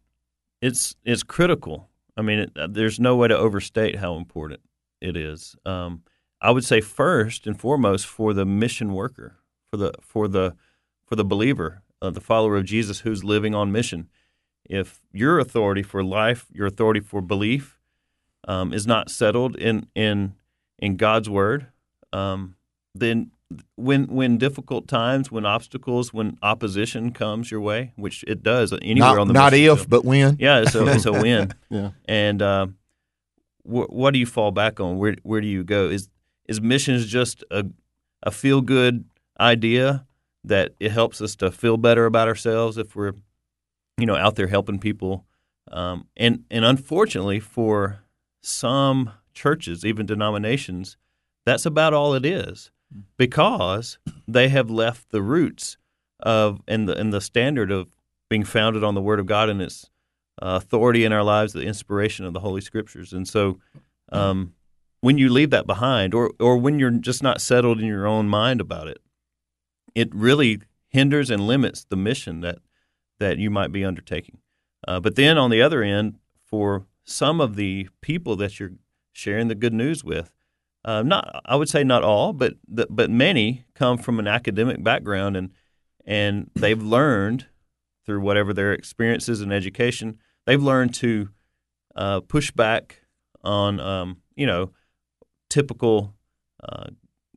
it's 0.61 0.95
it's 1.05 1.23
critical. 1.23 1.89
I 2.17 2.23
mean, 2.23 2.39
it, 2.41 2.53
uh, 2.57 2.69
there's 2.69 3.01
no 3.01 3.17
way 3.17 3.29
to 3.29 3.37
overstate 3.37 3.97
how 3.97 4.17
important 4.17 4.61
it 5.01 5.17
is. 5.17 5.57
Um, 5.65 6.03
I 6.41 6.51
would 6.51 6.65
say 6.65 6.81
first 6.81 7.47
and 7.47 7.59
foremost 7.59 8.07
for 8.07 8.33
the 8.35 8.45
mission 8.45 8.93
worker, 8.93 9.37
for 9.71 9.77
the 9.77 9.93
for 10.01 10.29
the 10.29 10.55
for 11.05 11.17
the 11.17 11.25
believer, 11.25 11.83
uh, 12.01 12.11
the 12.11 12.21
follower 12.21 12.57
of 12.57 12.65
Jesus 12.65 13.01
who's 13.01 13.25
living 13.25 13.55
on 13.55 13.73
mission. 13.73 14.09
If 14.65 15.01
your 15.13 15.39
authority 15.39 15.83
for 15.83 16.03
life, 16.05 16.47
your 16.53 16.67
authority 16.67 17.01
for 17.01 17.21
belief, 17.21 17.79
um, 18.49 18.73
is 18.73 18.87
not 18.87 19.11
settled 19.11 19.57
in 19.57 19.87
in 19.95 20.35
in 20.79 20.97
God's 20.97 21.31
word, 21.31 21.67
um, 22.13 22.57
then 22.95 23.31
when 23.77 24.07
when 24.07 24.39
difficult 24.39 24.89
times, 24.89 25.31
when 25.31 25.47
obstacles, 25.47 26.13
when 26.13 26.39
opposition 26.43 27.13
comes 27.13 27.51
your 27.51 27.61
way, 27.61 27.93
which 27.97 28.25
it 28.27 28.43
does 28.43 28.73
anywhere 28.73 29.11
not, 29.11 29.19
on 29.19 29.29
the 29.29 29.33
not 29.35 29.53
if, 29.53 29.59
field. 29.59 29.91
but 29.91 30.05
when. 30.05 30.37
Yeah, 30.39 30.61
it's 30.61 30.75
a 30.75 30.87
it's 30.87 31.07
a 31.07 31.13
win. 31.13 31.53
Yeah. 31.71 31.91
And 32.07 32.43
uh, 32.43 32.67
wh- 33.63 33.91
what 33.91 34.13
do 34.13 34.19
you 34.19 34.27
fall 34.27 34.51
back 34.51 34.81
on? 34.81 34.99
Where 34.99 35.17
where 35.23 35.41
do 35.41 35.47
you 35.47 35.65
go? 35.65 35.89
Is 35.89 36.09
is 36.49 36.61
missions 36.61 37.07
just 37.07 37.45
a 37.51 37.67
a 38.23 38.31
feel 38.31 38.61
good 38.61 39.05
idea 39.41 40.07
that 40.45 40.75
it 40.81 40.93
helps 40.93 41.21
us 41.21 41.37
to 41.37 41.51
feel 41.51 41.77
better 41.77 42.07
about 42.07 42.29
ourselves 42.29 42.79
if 42.79 42.95
we're 42.97 43.13
you 43.99 44.07
know 44.07 44.17
out 44.17 44.37
there 44.37 44.49
helping 44.49 44.79
people? 44.79 45.25
Um, 45.71 46.07
and 46.17 46.45
and 46.51 46.65
unfortunately 46.65 47.41
for 47.41 48.03
some 48.43 49.13
churches, 49.33 49.85
even 49.85 50.07
denominations, 50.07 50.97
that's 51.47 51.67
about 51.67 51.95
all 51.95 52.15
it 52.15 52.27
is 52.27 52.71
because 53.17 53.99
they 54.29 54.49
have 54.49 54.71
left 54.71 55.11
the 55.11 55.23
roots 55.23 55.77
of 56.21 56.61
and 56.69 56.89
the 56.89 56.97
and 56.97 57.13
the 57.13 57.21
standard 57.21 57.71
of 57.71 57.89
being 58.29 58.45
founded 58.45 58.85
on 58.85 58.95
the 58.95 59.03
Word 59.03 59.21
of 59.21 59.27
God 59.27 59.49
and 59.49 59.61
its 59.61 59.91
uh, 60.41 60.61
authority 60.63 61.05
in 61.05 61.13
our 61.13 61.23
lives, 61.23 61.53
the 61.53 61.63
inspiration 61.63 62.25
of 62.25 62.33
the 62.33 62.41
Holy 62.41 62.61
Scriptures. 62.61 63.13
And 63.13 63.27
so, 63.29 63.59
um, 64.11 64.55
when 65.01 65.19
you 65.19 65.29
leave 65.29 65.51
that 65.51 65.67
behind, 65.67 66.15
or 66.15 66.33
or 66.39 66.57
when 66.57 66.79
you're 66.79 66.91
just 66.91 67.23
not 67.23 67.41
settled 67.41 67.81
in 67.81 67.87
your 67.87 68.07
own 68.07 68.29
mind 68.29 68.61
about 68.61 68.89
it, 68.89 68.99
it 69.95 70.15
really 70.15 70.61
hinders 70.89 71.31
and 71.31 71.47
limits 71.47 71.85
the 71.85 71.97
mission 71.97 72.41
that 72.41 72.59
that 73.19 73.39
you 73.39 73.51
might 73.51 73.73
be 73.73 73.85
undertaking. 73.85 74.39
Uh, 74.87 75.01
but 75.01 75.17
then 75.17 75.39
on 75.39 75.51
the 75.51 75.63
other 75.63 75.83
end, 75.83 76.19
for 76.45 76.87
some 77.05 77.41
of 77.41 77.57
the 77.57 77.89
people 78.01 78.37
that 78.37 78.59
you're 78.59 78.73
sharing 79.13 79.49
the 79.49 79.55
good 79.55 79.73
news 79.73 80.05
with, 80.05 80.33
uh, 80.85 81.03
not 81.03 81.43
I 81.45 81.57
would 81.57 81.69
say 81.69 81.85
not 81.85 82.03
all, 82.03 82.33
but 82.33 82.55
the, 82.67 82.87
but 82.91 83.11
many 83.11 83.65
come 83.75 83.99
from 83.99 84.19
an 84.19 84.27
academic 84.27 84.83
background 84.83 85.37
and 85.37 85.51
and 86.05 86.51
they've 86.55 86.83
learned 86.83 87.47
through 88.05 88.21
whatever 88.21 88.53
their 88.53 88.73
experiences 88.73 89.41
and 89.41 89.53
education, 89.53 90.19
they've 90.45 90.63
learned 90.63 90.93
to 90.95 91.29
uh, 91.95 92.21
push 92.21 92.51
back 92.51 93.03
on 93.45 93.79
um, 93.81 94.19
you 94.35 94.47
know 94.47 94.71
typical 95.49 96.15
uh, 96.65 96.87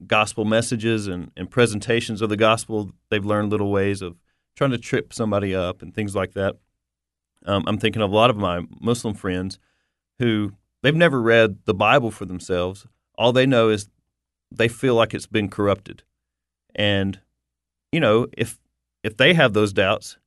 gospel 0.08 0.46
messages 0.46 1.08
and, 1.08 1.32
and 1.38 1.50
presentations 1.50 2.22
of 2.22 2.30
the 2.30 2.38
gospel. 2.38 2.92
They've 3.10 3.26
learned 3.26 3.52
little 3.52 3.72
ways 3.72 4.02
of 4.02 4.16
trying 4.56 4.72
to 4.72 4.78
trip 4.78 5.14
somebody 5.14 5.54
up 5.54 5.82
and 5.82 5.94
things 5.94 6.16
like 6.16 6.34
that. 6.34 6.56
Um, 7.46 7.64
I'm 7.68 7.78
thinking 7.78 8.02
of 8.02 8.12
a 8.12 8.16
lot 8.16 8.30
of 8.30 8.38
my 8.38 8.66
Muslim 8.80 9.14
friends 9.14 9.60
who 10.20 10.54
they've 10.82 10.96
never 10.96 11.22
read 11.22 11.60
the 11.66 11.74
Bible 11.74 12.12
for 12.12 12.26
themselves. 12.26 12.88
All 13.18 13.32
they 13.32 13.46
know 13.46 13.70
is 13.70 13.88
they 14.52 14.68
feel 14.68 14.96
like 14.96 15.14
it's 15.14 15.28
been 15.28 15.50
corrupted, 15.50 16.04
and 16.74 17.20
you 17.92 18.00
know 18.00 18.28
if 18.38 18.58
if 19.04 19.18
they 19.18 19.34
have 19.34 19.54
those 19.54 19.74
doubts, 19.74 20.18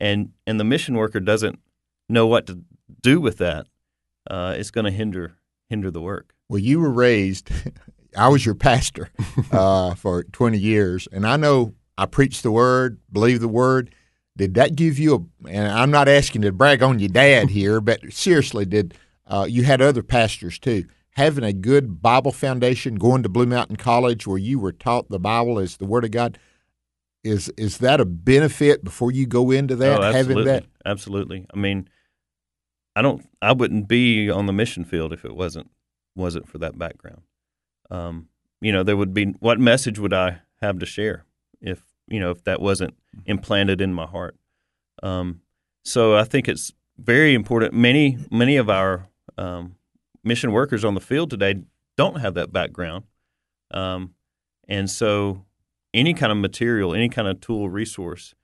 and 0.00 0.32
and 0.46 0.58
the 0.58 0.64
mission 0.64 0.96
worker 0.96 1.20
doesn't 1.20 1.58
know 2.08 2.26
what 2.26 2.46
to 2.46 2.62
do 3.02 3.20
with 3.20 3.38
that, 3.38 3.66
uh, 4.30 4.54
it's 4.56 4.70
going 4.70 4.84
to 4.84 4.90
hinder 4.90 5.36
hinder 5.68 5.90
the 5.90 6.00
work. 6.00 6.34
Well, 6.48 6.60
you 6.60 6.80
were 6.80 6.90
raised. 6.90 7.50
I 8.16 8.28
was 8.28 8.46
your 8.46 8.54
pastor 8.54 9.10
uh, 9.52 9.94
for 9.94 10.24
20 10.24 10.56
years, 10.58 11.06
and 11.12 11.26
I 11.26 11.36
know 11.36 11.74
I 11.98 12.06
preached 12.06 12.42
the 12.42 12.50
word, 12.50 12.98
believe 13.12 13.40
the 13.40 13.48
word. 13.48 13.94
Did 14.36 14.54
that 14.54 14.76
give 14.76 14.98
you 14.98 15.14
a? 15.44 15.48
And 15.48 15.68
I'm 15.68 15.90
not 15.90 16.08
asking 16.08 16.42
to 16.42 16.52
brag 16.52 16.82
on 16.82 16.98
your 16.98 17.08
dad 17.08 17.50
here, 17.50 17.80
but 17.80 18.12
seriously, 18.12 18.66
did 18.66 18.94
uh, 19.26 19.46
you 19.48 19.64
had 19.64 19.80
other 19.80 20.02
pastors 20.02 20.58
too? 20.58 20.84
Having 21.10 21.44
a 21.44 21.52
good 21.52 22.02
Bible 22.02 22.32
foundation, 22.32 22.96
going 22.96 23.22
to 23.22 23.30
Blue 23.30 23.46
Mountain 23.46 23.76
College 23.76 24.26
where 24.26 24.36
you 24.36 24.58
were 24.58 24.72
taught 24.72 25.08
the 25.08 25.18
Bible 25.18 25.58
as 25.58 25.78
the 25.78 25.86
Word 25.86 26.04
of 26.04 26.10
God, 26.10 26.38
is 27.24 27.48
is 27.56 27.78
that 27.78 28.00
a 28.00 28.04
benefit 28.04 28.84
before 28.84 29.10
you 29.10 29.26
go 29.26 29.50
into 29.50 29.74
that? 29.76 30.00
Oh, 30.00 30.12
having 30.12 30.44
that, 30.44 30.66
absolutely. 30.84 31.46
I 31.52 31.56
mean, 31.56 31.88
I 32.94 33.02
don't. 33.02 33.26
I 33.40 33.52
wouldn't 33.52 33.88
be 33.88 34.30
on 34.30 34.46
the 34.46 34.52
mission 34.52 34.84
field 34.84 35.12
if 35.12 35.24
it 35.24 35.34
wasn't 35.34 35.70
wasn't 36.14 36.48
for 36.48 36.58
that 36.58 36.78
background. 36.78 37.22
Um, 37.90 38.28
you 38.60 38.72
know, 38.72 38.82
there 38.82 38.96
would 38.96 39.14
be 39.14 39.34
what 39.40 39.58
message 39.58 39.98
would 39.98 40.12
I 40.12 40.40
have 40.60 40.78
to 40.78 40.86
share 40.86 41.24
if 41.60 41.82
you 42.08 42.20
know 42.20 42.30
if 42.30 42.44
that 42.44 42.60
wasn't 42.60 42.94
implanted 43.24 43.80
in 43.80 43.92
my 43.92 44.06
heart. 44.06 44.36
Um, 45.02 45.40
so 45.84 46.16
I 46.16 46.24
think 46.24 46.48
it's 46.48 46.72
very 46.98 47.34
important. 47.34 47.74
Many 47.74 48.18
many 48.30 48.56
of 48.56 48.70
our 48.70 49.08
um, 49.38 49.76
mission 50.24 50.52
workers 50.52 50.84
on 50.84 50.94
the 50.94 51.00
field 51.00 51.30
today 51.30 51.56
don't 51.96 52.20
have 52.20 52.34
that 52.34 52.52
background, 52.52 53.04
um, 53.70 54.14
and 54.68 54.90
so 54.90 55.44
any 55.94 56.14
kind 56.14 56.30
of 56.30 56.38
material, 56.38 56.94
any 56.94 57.08
kind 57.08 57.28
of 57.28 57.40
tool 57.40 57.68
resource 57.68 58.34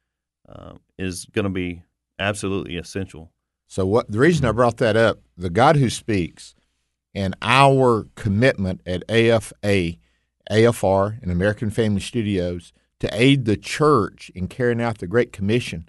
uh, 0.49 0.73
is 0.99 1.27
going 1.27 1.45
to 1.45 1.51
be 1.51 1.83
absolutely 2.19 2.77
essential. 2.77 3.31
So 3.67 3.87
what 3.87 4.11
the 4.11 4.19
reason 4.19 4.45
I 4.45 4.53
brought 4.53 4.79
that 4.79 4.97
up, 4.97 5.21
the 5.37 5.51
God 5.51 5.77
who 5.77 5.89
speaks, 5.91 6.55
and 7.15 7.35
our 7.43 8.07
commitment 8.17 8.81
at 8.87 9.03
AFA, 9.09 9.95
AFR, 10.51 11.23
and 11.23 11.31
American 11.31 11.71
Family 11.71 12.01
Studios 12.01 12.73
to 13.03 13.11
aid 13.13 13.47
the 13.47 13.57
church 13.57 14.31
in 14.33 14.47
carrying 14.47 14.81
out 14.81 14.99
the 14.99 15.09
Great 15.09 15.33
Commission, 15.33 15.89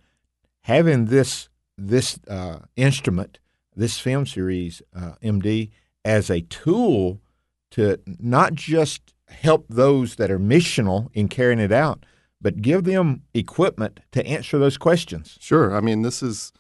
having 0.61 1.05
this 1.05 1.47
this 1.77 2.19
uh, 2.27 2.57
instrument, 2.75 3.37
this 3.75 3.99
film 3.99 4.25
series, 4.25 4.81
uh, 4.95 5.11
MD, 5.23 5.69
as 6.03 6.31
a 6.31 6.41
tool 6.41 7.21
to 7.69 7.99
not 8.19 8.55
just 8.55 9.13
help 9.27 9.67
those 9.69 10.15
that 10.15 10.31
are 10.31 10.39
missional 10.39 11.09
in 11.13 11.27
carrying 11.27 11.59
it 11.59 11.71
out, 11.71 12.03
but 12.41 12.63
give 12.63 12.83
them 12.83 13.21
equipment 13.35 13.99
to 14.11 14.25
answer 14.25 14.57
those 14.57 14.79
questions. 14.79 15.37
Sure. 15.39 15.75
I 15.75 15.81
mean, 15.81 16.01
this 16.01 16.23
is, 16.23 16.51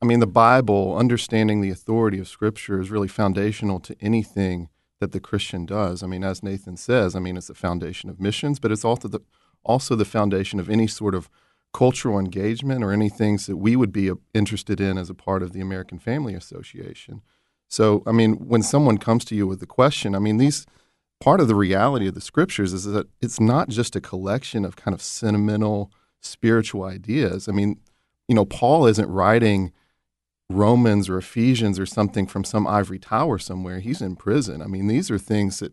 I 0.00 0.06
mean, 0.06 0.20
the 0.20 0.26
Bible, 0.26 0.96
understanding 0.96 1.60
the 1.60 1.70
authority 1.70 2.18
of 2.18 2.26
Scripture 2.26 2.80
is 2.80 2.90
really 2.90 3.08
foundational 3.08 3.80
to 3.80 3.94
anything 4.00 4.70
that 4.98 5.12
the 5.12 5.20
Christian 5.20 5.66
does. 5.66 6.02
I 6.02 6.06
mean, 6.06 6.24
as 6.24 6.42
Nathan 6.42 6.78
says, 6.78 7.14
I 7.14 7.18
mean, 7.18 7.36
it's 7.36 7.48
the 7.48 7.54
foundation 7.54 8.08
of 8.08 8.18
missions, 8.18 8.58
but 8.58 8.72
it's 8.72 8.84
also 8.84 9.06
the 9.06 9.20
also 9.64 9.94
the 9.94 10.04
foundation 10.04 10.60
of 10.60 10.70
any 10.70 10.86
sort 10.86 11.14
of 11.14 11.28
cultural 11.72 12.18
engagement 12.18 12.82
or 12.82 12.92
any 12.92 13.08
things 13.08 13.46
that 13.46 13.56
we 13.56 13.76
would 13.76 13.92
be 13.92 14.10
uh, 14.10 14.14
interested 14.34 14.80
in 14.80 14.98
as 14.98 15.08
a 15.08 15.14
part 15.14 15.42
of 15.42 15.52
the 15.52 15.60
American 15.60 15.98
Family 15.98 16.34
Association. 16.34 17.22
So, 17.68 18.02
I 18.06 18.12
mean, 18.12 18.34
when 18.48 18.62
someone 18.62 18.98
comes 18.98 19.24
to 19.26 19.36
you 19.36 19.46
with 19.46 19.62
a 19.62 19.66
question, 19.66 20.14
I 20.14 20.18
mean, 20.18 20.38
these 20.38 20.66
part 21.20 21.40
of 21.40 21.48
the 21.48 21.54
reality 21.54 22.08
of 22.08 22.14
the 22.14 22.20
scriptures 22.20 22.72
is 22.72 22.84
that 22.84 23.06
it's 23.20 23.38
not 23.38 23.68
just 23.68 23.94
a 23.94 24.00
collection 24.00 24.64
of 24.64 24.74
kind 24.74 24.94
of 24.94 25.02
sentimental 25.02 25.92
spiritual 26.20 26.82
ideas. 26.84 27.48
I 27.48 27.52
mean, 27.52 27.78
you 28.26 28.34
know, 28.34 28.44
Paul 28.44 28.86
isn't 28.86 29.08
writing 29.08 29.72
Romans 30.48 31.08
or 31.08 31.18
Ephesians 31.18 31.78
or 31.78 31.86
something 31.86 32.26
from 32.26 32.42
some 32.42 32.66
ivory 32.66 32.98
tower 32.98 33.38
somewhere. 33.38 33.78
He's 33.78 34.02
in 34.02 34.16
prison. 34.16 34.60
I 34.60 34.66
mean, 34.66 34.88
these 34.88 35.10
are 35.10 35.18
things 35.18 35.60
that 35.60 35.72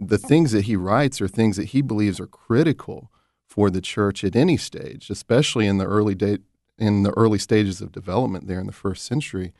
the 0.00 0.18
things 0.18 0.52
that 0.52 0.64
he 0.64 0.76
writes 0.76 1.20
are 1.20 1.28
things 1.28 1.56
that 1.56 1.66
he 1.66 1.82
believes 1.82 2.18
are 2.18 2.26
critical 2.26 3.10
for 3.46 3.70
the 3.70 3.80
church 3.80 4.24
at 4.24 4.36
any 4.36 4.56
stage, 4.56 5.10
especially 5.10 5.66
in 5.66 5.78
the 5.78 5.86
early 5.86 6.14
date 6.14 6.40
in 6.76 7.04
the 7.04 7.16
early 7.16 7.38
stages 7.38 7.80
of 7.80 7.92
development 7.92 8.48
there 8.48 8.58
in 8.58 8.66
the 8.66 8.72
first 8.72 9.04
century. 9.04 9.52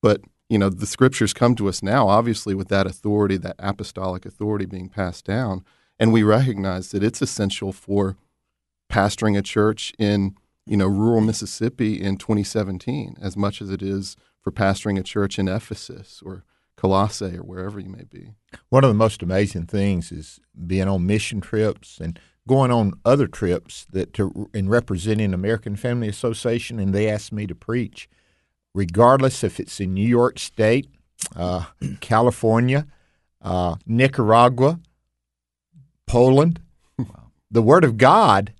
But 0.00 0.20
you 0.48 0.58
know, 0.58 0.68
the 0.68 0.86
scriptures 0.86 1.32
come 1.32 1.54
to 1.54 1.68
us 1.68 1.82
now, 1.82 2.08
obviously, 2.08 2.54
with 2.54 2.68
that 2.68 2.86
authority, 2.86 3.38
that 3.38 3.56
apostolic 3.58 4.26
authority 4.26 4.66
being 4.66 4.90
passed 4.90 5.24
down. 5.24 5.64
And 5.98 6.12
we 6.12 6.22
recognize 6.22 6.90
that 6.90 7.02
it's 7.02 7.22
essential 7.22 7.72
for 7.72 8.16
pastoring 8.90 9.38
a 9.38 9.40
church 9.40 9.94
in, 9.98 10.36
you 10.66 10.76
know, 10.76 10.88
rural 10.88 11.22
Mississippi 11.22 12.02
in 12.02 12.18
2017 12.18 13.16
as 13.22 13.34
much 13.34 13.62
as 13.62 13.70
it 13.70 13.80
is 13.80 14.14
for 14.42 14.52
pastoring 14.52 14.98
a 14.98 15.02
church 15.02 15.38
in 15.38 15.48
Ephesus 15.48 16.22
or 16.22 16.44
Colossae 16.76 17.38
or 17.38 17.42
wherever 17.42 17.80
you 17.80 17.88
may 17.88 18.04
be. 18.04 18.34
One 18.68 18.84
of 18.84 18.90
the 18.90 18.94
most 18.94 19.22
amazing 19.22 19.66
things 19.66 20.12
is 20.12 20.38
being 20.66 20.88
on 20.88 21.06
mission 21.06 21.40
trips 21.40 21.98
and 21.98 22.18
going 22.48 22.70
on 22.70 22.94
other 23.04 23.26
trips 23.26 23.86
that 23.90 24.12
to 24.14 24.50
in 24.52 24.68
representing 24.68 25.32
American 25.32 25.76
Family 25.76 26.08
Association 26.08 26.78
and 26.78 26.94
they 26.94 27.08
asked 27.08 27.32
me 27.32 27.46
to 27.46 27.54
preach 27.54 28.08
regardless 28.74 29.44
if 29.44 29.60
it's 29.60 29.80
in 29.80 29.94
New 29.94 30.06
York 30.06 30.38
State, 30.38 30.88
uh, 31.36 31.66
California, 32.00 32.86
uh, 33.40 33.76
Nicaragua, 33.86 34.80
Poland. 36.06 36.60
Wow. 36.98 37.30
The 37.50 37.62
Word 37.62 37.84
of 37.84 37.96
God 37.96 38.52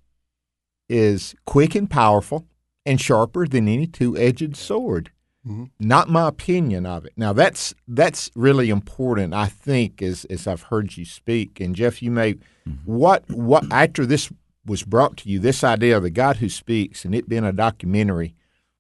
is 0.89 1.35
quick 1.47 1.75
and 1.75 1.89
powerful 1.89 2.47
and 2.85 3.01
sharper 3.01 3.47
than 3.47 3.69
any 3.69 3.87
two-edged 3.87 4.57
sword. 4.57 5.11
Mm-hmm. 5.46 5.64
Not 5.80 6.08
my 6.08 6.28
opinion 6.28 6.87
of 6.87 7.04
it. 7.04 7.12
Now 7.16 7.32
that's 7.32 7.75
that's 7.88 8.30
really 8.37 8.70
important. 8.70 9.34
I 9.34 9.46
think 9.46 10.00
as 10.00 10.25
as 10.26 10.46
I've 10.46 10.62
heard 10.62 10.96
you 10.96 11.04
speak, 11.04 11.61
and 11.61 11.75
Jeff, 11.75 12.02
you 12.02 12.11
may 12.11 12.34
mm-hmm. 12.34 12.72
what 12.84 13.28
what 13.28 13.64
after 13.72 14.06
this 14.06 14.30
was 14.64 14.84
brought 14.84 15.16
to 15.18 15.28
you, 15.28 15.40
this 15.40 15.64
idea 15.64 15.96
of 15.96 16.04
the 16.04 16.11
God 16.11 16.37
who 16.37 16.49
speaks, 16.49 17.04
and 17.04 17.14
it 17.14 17.28
being 17.28 17.44
a 17.44 17.52
documentary 17.52 18.34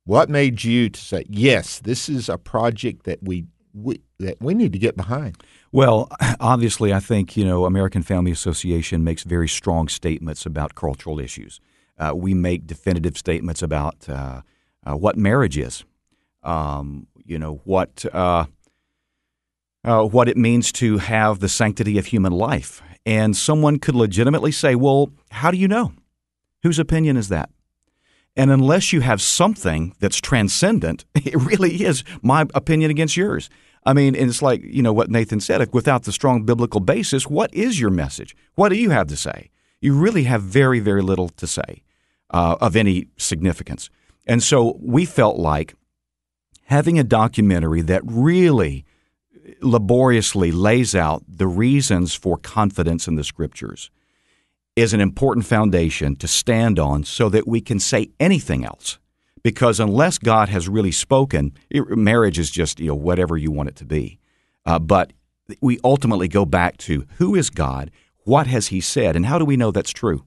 what 0.04 0.28
made 0.28 0.64
you 0.64 0.88
to 0.88 1.00
say, 1.00 1.24
yes, 1.28 1.78
this 1.80 2.08
is 2.08 2.28
a 2.28 2.36
project 2.36 3.04
that 3.04 3.22
we, 3.22 3.46
we 3.72 4.00
that 4.18 4.40
we 4.40 4.54
need 4.54 4.72
to 4.72 4.78
get 4.78 4.96
behind? 4.96 5.36
Well, 5.70 6.08
obviously, 6.40 6.92
I 6.92 7.00
think 7.00 7.36
you 7.36 7.44
know 7.44 7.64
American 7.64 8.02
Family 8.02 8.32
Association 8.32 9.04
makes 9.04 9.22
very 9.22 9.48
strong 9.48 9.88
statements 9.88 10.44
about 10.44 10.74
cultural 10.74 11.20
issues. 11.20 11.60
Uh, 11.98 12.12
we 12.14 12.34
make 12.34 12.66
definitive 12.66 13.16
statements 13.16 13.62
about 13.62 14.08
uh, 14.08 14.42
uh, 14.84 14.94
what 14.94 15.16
marriage 15.16 15.56
is. 15.56 15.84
Um, 16.42 17.06
you 17.24 17.38
know 17.38 17.60
what 17.64 18.04
uh, 18.12 18.46
uh, 19.84 20.02
what 20.04 20.28
it 20.28 20.36
means 20.36 20.72
to 20.72 20.98
have 20.98 21.40
the 21.40 21.48
sanctity 21.48 21.98
of 21.98 22.06
human 22.06 22.32
life. 22.32 22.82
And 23.04 23.36
someone 23.36 23.78
could 23.78 23.94
legitimately 23.94 24.52
say, 24.52 24.74
"Well, 24.74 25.12
how 25.30 25.50
do 25.50 25.56
you 25.56 25.68
know? 25.68 25.92
Whose 26.62 26.78
opinion 26.78 27.16
is 27.16 27.28
that?" 27.28 27.50
And 28.36 28.50
unless 28.50 28.92
you 28.92 29.00
have 29.00 29.20
something 29.20 29.94
that's 30.00 30.20
transcendent, 30.20 31.04
it 31.14 31.34
really 31.36 31.84
is 31.84 32.04
my 32.22 32.46
opinion 32.54 32.90
against 32.90 33.16
yours. 33.16 33.50
I 33.84 33.92
mean, 33.92 34.14
and 34.14 34.30
it's 34.30 34.42
like, 34.42 34.62
you 34.62 34.80
know, 34.80 34.92
what 34.92 35.10
Nathan 35.10 35.40
said 35.40 35.72
without 35.72 36.04
the 36.04 36.12
strong 36.12 36.44
biblical 36.44 36.80
basis, 36.80 37.26
what 37.26 37.52
is 37.52 37.80
your 37.80 37.90
message? 37.90 38.36
What 38.54 38.68
do 38.68 38.76
you 38.76 38.90
have 38.90 39.08
to 39.08 39.16
say? 39.16 39.50
You 39.80 39.94
really 39.94 40.24
have 40.24 40.42
very, 40.42 40.78
very 40.78 41.02
little 41.02 41.28
to 41.30 41.46
say 41.46 41.82
uh, 42.30 42.56
of 42.60 42.76
any 42.76 43.08
significance. 43.16 43.90
And 44.26 44.40
so 44.40 44.78
we 44.80 45.04
felt 45.04 45.36
like 45.36 45.74
having 46.72 46.98
a 46.98 47.04
documentary 47.04 47.82
that 47.82 48.00
really 48.06 48.84
laboriously 49.60 50.50
lays 50.50 50.94
out 50.94 51.22
the 51.28 51.46
reasons 51.46 52.14
for 52.14 52.38
confidence 52.38 53.06
in 53.06 53.14
the 53.14 53.22
scriptures 53.22 53.90
is 54.74 54.94
an 54.94 55.00
important 55.00 55.44
foundation 55.44 56.16
to 56.16 56.26
stand 56.26 56.78
on 56.78 57.04
so 57.04 57.28
that 57.28 57.46
we 57.46 57.60
can 57.60 57.78
say 57.78 58.08
anything 58.18 58.64
else 58.64 58.98
because 59.42 59.80
unless 59.80 60.16
God 60.16 60.48
has 60.48 60.66
really 60.66 60.92
spoken, 60.92 61.52
it, 61.68 61.86
marriage 61.90 62.38
is 62.38 62.50
just 62.50 62.80
you 62.80 62.88
know 62.88 62.94
whatever 62.94 63.36
you 63.36 63.50
want 63.50 63.68
it 63.68 63.76
to 63.76 63.84
be. 63.84 64.18
Uh, 64.64 64.78
but 64.78 65.12
we 65.60 65.78
ultimately 65.84 66.26
go 66.26 66.46
back 66.46 66.78
to 66.78 67.06
who 67.18 67.34
is 67.34 67.50
God, 67.50 67.90
what 68.24 68.46
has 68.46 68.68
He 68.68 68.80
said, 68.80 69.14
and 69.14 69.26
how 69.26 69.38
do 69.38 69.44
we 69.44 69.58
know 69.58 69.72
that's 69.72 69.90
true? 69.90 70.24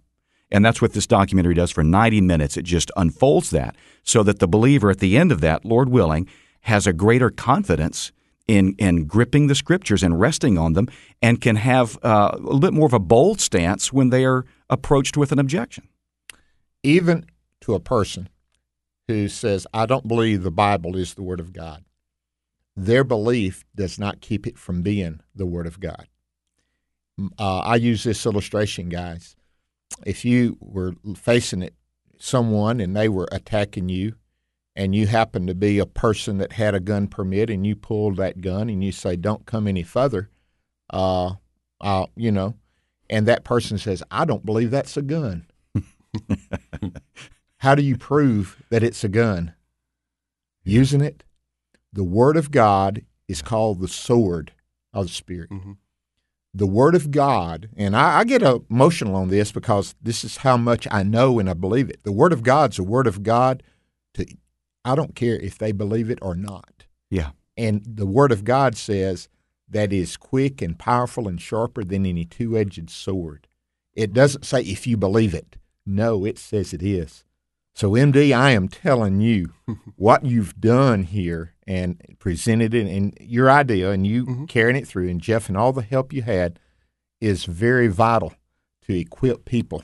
And 0.55 0.63
that's 0.63 0.81
what 0.81 0.93
this 0.93 1.05
documentary 1.05 1.53
does 1.53 1.69
for 1.69 1.83
90 1.83 2.21
minutes. 2.21 2.55
It 2.55 2.63
just 2.63 2.89
unfolds 2.95 3.49
that 3.49 3.75
so 4.03 4.23
that 4.23 4.39
the 4.39 4.47
believer 4.47 4.89
at 4.89 4.99
the 4.99 5.17
end 5.17 5.33
of 5.33 5.41
that, 5.41 5.65
Lord 5.65 5.89
willing, 5.89 6.29
has 6.61 6.87
a 6.87 6.93
greater 6.93 7.29
confidence 7.29 8.13
in, 8.47 8.73
in 8.77 9.03
gripping 9.03 9.47
the 9.47 9.55
scriptures 9.55 10.01
and 10.01 10.17
resting 10.17 10.57
on 10.57 10.71
them 10.71 10.87
and 11.21 11.41
can 11.41 11.57
have 11.57 11.97
uh, 12.03 12.31
a 12.31 12.37
little 12.37 12.61
bit 12.61 12.71
more 12.71 12.85
of 12.85 12.93
a 12.93 12.99
bold 12.99 13.41
stance 13.41 13.91
when 13.91 14.11
they 14.11 14.23
are 14.23 14.45
approached 14.69 15.17
with 15.17 15.33
an 15.33 15.39
objection. 15.39 15.89
Even 16.83 17.25
to 17.59 17.73
a 17.73 17.79
person 17.81 18.29
who 19.09 19.27
says, 19.27 19.67
I 19.73 19.85
don't 19.85 20.07
believe 20.07 20.43
the 20.43 20.51
Bible 20.51 20.95
is 20.95 21.15
the 21.15 21.23
Word 21.23 21.41
of 21.41 21.51
God, 21.51 21.83
their 22.77 23.03
belief 23.03 23.65
does 23.75 23.99
not 23.99 24.21
keep 24.21 24.47
it 24.47 24.57
from 24.57 24.83
being 24.83 25.19
the 25.35 25.45
Word 25.45 25.67
of 25.67 25.81
God. 25.81 26.07
Uh, 27.37 27.59
I 27.59 27.75
use 27.75 28.05
this 28.05 28.25
illustration, 28.25 28.87
guys. 28.87 29.35
If 30.05 30.25
you 30.25 30.57
were 30.59 30.93
facing 31.15 31.61
it, 31.61 31.75
someone 32.17 32.79
and 32.79 32.95
they 32.95 33.09
were 33.09 33.27
attacking 33.31 33.89
you, 33.89 34.15
and 34.75 34.93
you 34.93 35.07
happen 35.07 35.47
to 35.47 35.55
be 35.55 35.79
a 35.79 35.85
person 35.85 36.37
that 36.39 36.53
had 36.53 36.75
a 36.75 36.79
gun 36.79 37.07
permit, 37.07 37.49
and 37.49 37.65
you 37.65 37.75
pulled 37.75 38.17
that 38.17 38.41
gun 38.41 38.69
and 38.69 38.83
you 38.83 38.91
say, 38.91 39.15
"Don't 39.15 39.45
come 39.45 39.67
any 39.67 39.83
further," 39.83 40.29
uh, 40.89 41.33
uh, 41.79 42.07
you 42.15 42.31
know, 42.31 42.55
and 43.09 43.25
that 43.27 43.43
person 43.43 43.77
says, 43.77 44.03
"I 44.11 44.25
don't 44.25 44.45
believe 44.45 44.71
that's 44.71 44.97
a 44.97 45.01
gun." 45.01 45.47
How 47.59 47.75
do 47.75 47.81
you 47.81 47.97
prove 47.97 48.61
that 48.69 48.83
it's 48.83 49.03
a 49.03 49.09
gun? 49.09 49.53
Using 50.63 51.01
it. 51.01 51.23
The 51.93 52.03
Word 52.03 52.37
of 52.37 52.51
God 52.51 53.05
is 53.27 53.41
called 53.41 53.79
the 53.79 53.87
sword 53.87 54.51
of 54.93 55.07
the 55.07 55.13
Spirit. 55.13 55.49
Mm-hmm. 55.49 55.71
The 56.57 56.65
Word 56.65 56.95
of 56.95 57.11
God, 57.11 57.67
and 57.75 57.97
I, 57.97 58.19
I, 58.19 58.23
get 58.23 58.41
emotional 58.41 59.13
on 59.15 59.27
this 59.27 59.51
because 59.51 59.93
this 60.01 60.23
is 60.23 60.37
how 60.37 60.55
much 60.55 60.87
I 60.89 61.03
know 61.03 61.37
and 61.37 61.49
I 61.49 61.53
believe 61.53 61.89
it. 61.89 61.99
The 62.03 62.13
Word 62.13 62.31
of 62.31 62.43
God's 62.43 62.77
the 62.77 62.83
Word 62.83 63.07
of 63.07 63.23
God. 63.23 63.61
To 64.13 64.25
I 64.85 64.95
don't 64.95 65.15
care 65.15 65.35
if 65.35 65.57
they 65.57 65.73
believe 65.73 66.09
it 66.09 66.19
or 66.21 66.33
not. 66.33 66.85
Yeah. 67.09 67.31
And 67.57 67.83
the 67.85 68.05
Word 68.05 68.31
of 68.31 68.45
God 68.45 68.77
says 68.77 69.27
that 69.67 69.91
is 69.91 70.15
quick 70.15 70.61
and 70.61 70.79
powerful 70.79 71.27
and 71.27 71.41
sharper 71.41 71.83
than 71.83 72.05
any 72.05 72.23
two 72.23 72.57
edged 72.57 72.89
sword. 72.89 73.47
It 73.93 74.13
doesn't 74.13 74.45
say 74.45 74.61
if 74.61 74.87
you 74.87 74.95
believe 74.95 75.33
it. 75.33 75.57
No, 75.85 76.23
it 76.23 76.37
says 76.37 76.73
it 76.73 76.81
is. 76.81 77.24
So, 77.75 77.91
MD, 77.91 78.35
I 78.35 78.51
am 78.51 78.69
telling 78.69 79.19
you 79.19 79.53
what 79.97 80.25
you've 80.25 80.59
done 80.59 81.03
here 81.03 81.53
and 81.67 82.01
presented 82.19 82.73
it 82.73 82.87
and 82.87 83.15
your 83.19 83.51
idea 83.51 83.91
and 83.91 84.07
you 84.07 84.25
mm-hmm. 84.25 84.45
carrying 84.45 84.77
it 84.77 84.87
through, 84.87 85.09
and 85.09 85.19
Jeff 85.19 85.49
and 85.49 85.57
all 85.57 85.73
the 85.73 85.81
help 85.81 86.13
you 86.13 86.21
had 86.21 86.57
is 87.19 87.43
very 87.43 87.87
vital 87.87 88.33
to 88.83 88.97
equip 88.97 89.43
people 89.43 89.83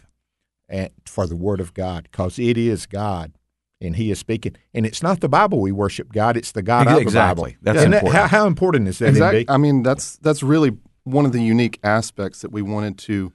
at, 0.70 0.94
for 1.06 1.28
the 1.28 1.36
Word 1.36 1.60
of 1.60 1.74
God 1.74 2.08
because 2.10 2.40
it 2.40 2.58
is 2.58 2.86
God 2.86 3.34
and 3.82 3.98
He 3.98 4.10
is 4.10 4.20
speaking. 4.20 4.56
And 4.74 4.86
it's 4.86 5.04
not 5.04 5.20
the 5.20 5.28
Bible 5.28 5.60
we 5.60 5.74
worship, 5.74 6.14
God, 6.14 6.38
it's 6.38 6.54
the 6.54 6.62
God 6.62 6.84
exactly. 6.84 7.06
of 7.06 7.12
the 7.12 7.20
Bible. 7.20 7.48
That's 7.62 7.84
important. 7.84 8.14
That, 8.14 8.22
how, 8.22 8.28
how, 8.28 8.48
important 8.48 8.88
is 8.88 9.00
that, 9.00 9.10
exactly. 9.10 9.46
MD? 9.46 9.54
I 9.54 9.58
mean, 9.58 9.84
that's, 9.84 10.16
that's 10.18 10.42
really 10.42 10.78
one 11.04 11.26
of 11.26 11.34
the 11.34 11.42
unique 11.42 11.78
aspects 11.84 12.40
that 12.42 12.54
we 12.54 12.62
wanted 12.62 12.98
to 13.00 13.34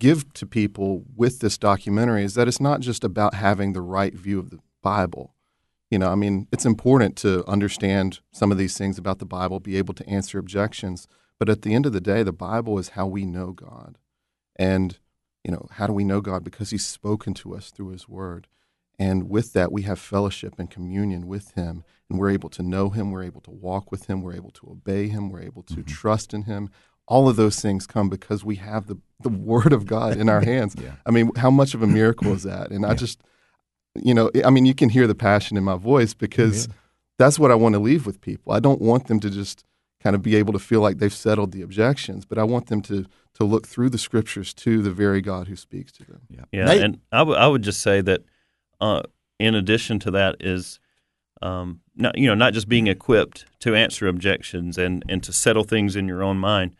give 0.00 0.32
to 0.34 0.46
people 0.46 1.04
with 1.16 1.40
this 1.40 1.58
documentary 1.58 2.24
is 2.24 2.34
that 2.34 2.48
it's 2.48 2.60
not 2.60 2.80
just 2.80 3.04
about 3.04 3.34
having 3.34 3.72
the 3.72 3.80
right 3.80 4.14
view 4.14 4.38
of 4.38 4.50
the 4.50 4.60
Bible. 4.82 5.34
You 5.90 5.98
know, 5.98 6.10
I 6.10 6.14
mean, 6.14 6.46
it's 6.52 6.66
important 6.66 7.16
to 7.18 7.44
understand 7.48 8.20
some 8.30 8.52
of 8.52 8.58
these 8.58 8.76
things 8.76 8.98
about 8.98 9.18
the 9.18 9.24
Bible, 9.24 9.58
be 9.58 9.76
able 9.76 9.94
to 9.94 10.08
answer 10.08 10.38
objections. 10.38 11.08
But 11.38 11.48
at 11.48 11.62
the 11.62 11.74
end 11.74 11.86
of 11.86 11.92
the 11.92 12.00
day, 12.00 12.22
the 12.22 12.32
Bible 12.32 12.78
is 12.78 12.90
how 12.90 13.06
we 13.06 13.24
know 13.24 13.52
God. 13.52 13.96
And, 14.56 14.98
you 15.44 15.50
know, 15.50 15.66
how 15.72 15.86
do 15.86 15.92
we 15.92 16.04
know 16.04 16.20
God? 16.20 16.44
Because 16.44 16.70
He's 16.70 16.86
spoken 16.86 17.32
to 17.34 17.54
us 17.54 17.70
through 17.70 17.90
His 17.90 18.08
Word. 18.08 18.48
And 18.98 19.30
with 19.30 19.52
that, 19.52 19.72
we 19.72 19.82
have 19.82 19.98
fellowship 19.98 20.54
and 20.58 20.70
communion 20.70 21.26
with 21.26 21.52
Him. 21.52 21.84
And 22.10 22.18
we're 22.18 22.30
able 22.30 22.50
to 22.50 22.62
know 22.62 22.90
Him. 22.90 23.10
We're 23.10 23.22
able 23.22 23.40
to 23.42 23.50
walk 23.50 23.90
with 23.90 24.06
Him. 24.06 24.20
We're 24.22 24.34
able 24.34 24.50
to 24.50 24.70
obey 24.70 25.08
Him. 25.08 25.30
We're 25.30 25.42
able 25.42 25.62
to 25.64 25.74
mm-hmm. 25.74 25.82
trust 25.82 26.34
in 26.34 26.42
Him 26.42 26.70
all 27.08 27.28
of 27.28 27.36
those 27.36 27.58
things 27.60 27.86
come 27.86 28.08
because 28.08 28.44
we 28.44 28.56
have 28.56 28.86
the, 28.86 28.98
the 29.20 29.30
word 29.30 29.72
of 29.72 29.86
God 29.86 30.18
in 30.18 30.28
our 30.28 30.40
hands. 30.44 30.76
yeah. 30.78 30.92
I 31.06 31.10
mean, 31.10 31.30
how 31.36 31.50
much 31.50 31.74
of 31.74 31.82
a 31.82 31.86
miracle 31.86 32.32
is 32.32 32.42
that? 32.44 32.70
And 32.70 32.82
yeah. 32.82 32.90
I 32.90 32.94
just, 32.94 33.20
you 33.94 34.14
know, 34.14 34.30
I 34.44 34.50
mean, 34.50 34.66
you 34.66 34.74
can 34.74 34.90
hear 34.90 35.06
the 35.06 35.14
passion 35.14 35.56
in 35.56 35.64
my 35.64 35.76
voice 35.76 36.12
because 36.12 36.66
yeah. 36.66 36.74
that's 37.18 37.38
what 37.38 37.50
I 37.50 37.54
want 37.54 37.72
to 37.74 37.78
leave 37.78 38.06
with 38.06 38.20
people. 38.20 38.52
I 38.52 38.60
don't 38.60 38.80
want 38.80 39.06
them 39.06 39.20
to 39.20 39.30
just 39.30 39.64
kind 40.02 40.14
of 40.14 40.22
be 40.22 40.36
able 40.36 40.52
to 40.52 40.58
feel 40.58 40.80
like 40.80 40.98
they've 40.98 41.12
settled 41.12 41.52
the 41.52 41.62
objections, 41.62 42.24
but 42.24 42.38
I 42.38 42.44
want 42.44 42.68
them 42.68 42.82
to 42.82 43.06
to 43.34 43.44
look 43.44 43.68
through 43.68 43.88
the 43.88 43.98
scriptures 43.98 44.52
to 44.52 44.82
the 44.82 44.90
very 44.90 45.20
God 45.20 45.46
who 45.46 45.54
speaks 45.54 45.92
to 45.92 46.04
them. 46.04 46.22
Yeah, 46.28 46.44
yeah 46.50 46.72
and 46.72 47.00
I, 47.12 47.18
w- 47.18 47.38
I 47.38 47.46
would 47.46 47.62
just 47.62 47.80
say 47.80 48.00
that 48.00 48.22
uh, 48.80 49.02
in 49.38 49.54
addition 49.54 50.00
to 50.00 50.10
that 50.10 50.36
is 50.40 50.80
um, 51.40 51.80
not 51.94 52.18
you 52.18 52.26
know 52.26 52.34
not 52.34 52.52
just 52.52 52.68
being 52.68 52.88
equipped 52.88 53.46
to 53.60 53.74
answer 53.74 54.08
objections 54.08 54.76
and 54.76 55.04
and 55.08 55.22
to 55.22 55.32
settle 55.32 55.64
things 55.64 55.96
in 55.96 56.08
your 56.08 56.22
own 56.22 56.38
mind, 56.38 56.74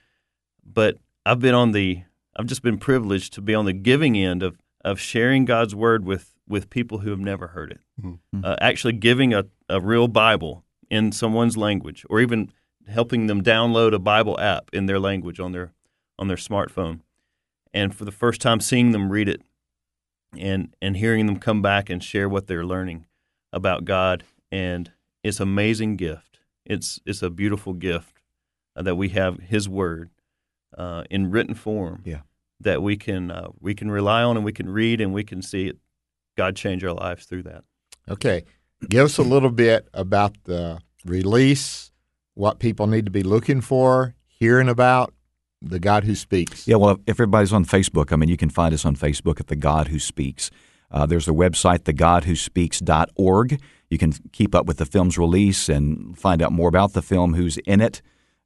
but 0.73 0.99
I've 1.25 1.41
been 1.41 1.55
on 1.55 1.73
the 1.73 2.03
I've 2.37 2.47
just 2.47 2.63
been 2.63 2.79
privileged 2.79 3.33
to 3.35 3.41
be 3.41 3.55
on 3.55 3.65
the 3.65 3.73
giving 3.73 4.17
end 4.17 4.43
of 4.43 4.59
of 4.85 5.01
sharing 5.01 5.45
God's 5.45 5.75
word 5.75 6.05
with 6.05 6.35
with 6.49 6.71
people 6.71 6.99
who 6.99 7.11
have 7.11 7.21
never 7.21 7.49
heard 7.49 7.73
it. 7.73 7.81
Mm-hmm. 8.03 8.45
Uh, 8.45 8.57
actually, 8.61 8.95
giving 8.95 9.35
a, 9.35 9.45
a 9.69 9.81
real 9.81 10.09
Bible 10.09 10.65
in 10.91 11.13
someone's 11.13 11.57
language, 11.57 12.07
or 12.09 12.21
even 12.21 12.51
helping 12.89 13.27
them 13.27 13.43
download 13.43 13.93
a 13.93 13.99
Bible 13.99 14.39
app 14.41 14.71
in 14.73 14.87
their 14.87 14.99
language 14.99 15.41
on 15.41 15.53
their 15.53 15.73
on 16.19 16.29
their 16.29 16.37
smartphone, 16.37 17.01
and 17.75 17.95
for 17.95 18.05
the 18.05 18.13
first 18.13 18.41
time 18.41 18.61
seeing 18.61 18.93
them 18.93 19.11
read 19.11 19.29
it, 19.29 19.43
and 20.37 20.75
and 20.81 20.97
hearing 20.97 21.27
them 21.27 21.39
come 21.39 21.61
back 21.61 21.91
and 21.91 22.03
share 22.03 22.29
what 22.29 22.47
they're 22.47 22.65
learning 22.65 23.07
about 23.53 23.85
God, 23.85 24.25
and 24.51 24.93
it's 25.23 25.41
an 25.41 25.49
amazing 25.49 25.97
gift. 25.97 26.39
It's 26.65 27.01
it's 27.05 27.23
a 27.23 27.31
beautiful 27.31 27.73
gift 27.73 28.21
that 28.75 28.97
we 28.97 29.11
have 29.11 29.41
His 29.41 29.69
Word 29.69 30.11
uh, 30.79 31.05
in 31.11 31.31
written 31.31 31.55
form 31.55 32.03
yeah. 32.05 32.21
that 32.61 32.83
we 32.83 32.97
can 32.97 33.31
uh, 33.31 33.49
we 33.61 33.75
can 33.75 33.91
rely 33.91 34.23
on 34.23 34.37
and 34.37 34.45
we 34.45 34.53
can 34.53 34.71
read 34.71 35.01
and 35.01 35.13
we 35.13 35.25
can 35.25 35.43
see 35.43 35.67
it, 35.67 35.77
God 36.37 36.57
change 36.57 36.83
our 36.85 36.95
lives 36.95 37.27
through 37.27 37.43
that. 37.43 37.65
Okay, 38.09 38.45
give 38.89 39.05
us 39.05 39.19
a 39.19 39.23
little 39.23 39.51
bit 39.51 39.89
about 39.93 40.37
the 40.45 40.79
release, 41.05 41.91
what 42.35 42.59
people 42.59 42.87
need 42.87 43.05
to 43.05 43.11
be 43.11 43.23
looking 43.23 43.61
for, 43.61 44.15
hearing 44.27 44.69
about 44.69 45.13
the 45.61 45.81
God 45.81 46.05
who 46.05 46.15
speaks. 46.15 46.67
Yeah, 46.67 46.77
well, 46.77 46.93
if 47.07 47.17
everybody's 47.17 47.53
on 47.53 47.65
Facebook, 47.65 48.13
I 48.13 48.17
mean, 48.17 48.29
you 48.29 48.37
can 48.37 48.51
find 48.51 48.73
us 48.73 48.85
on 48.85 48.97
Facebook 48.97 49.41
at 49.41 49.49
the 49.49 49.57
God 49.57 49.89
Who 49.89 49.99
Speaks. 49.99 50.51
Uh, 50.91 51.05
there's 51.05 51.29
a 51.29 51.33
website, 51.33 51.81
thegodwhospeaks.org. 51.81 53.61
You 53.91 53.99
can 53.99 54.13
keep 54.33 54.55
up 54.55 54.67
with 54.67 54.79
the 54.79 54.87
film's 54.87 55.19
release 55.19 55.69
and 55.69 56.17
find 56.17 56.41
out 56.41 56.53
more 56.53 56.69
about 56.69 56.93
the 56.93 57.03
film, 57.03 57.35
who's 57.35 57.59
in 57.59 57.81
it, 57.81 58.01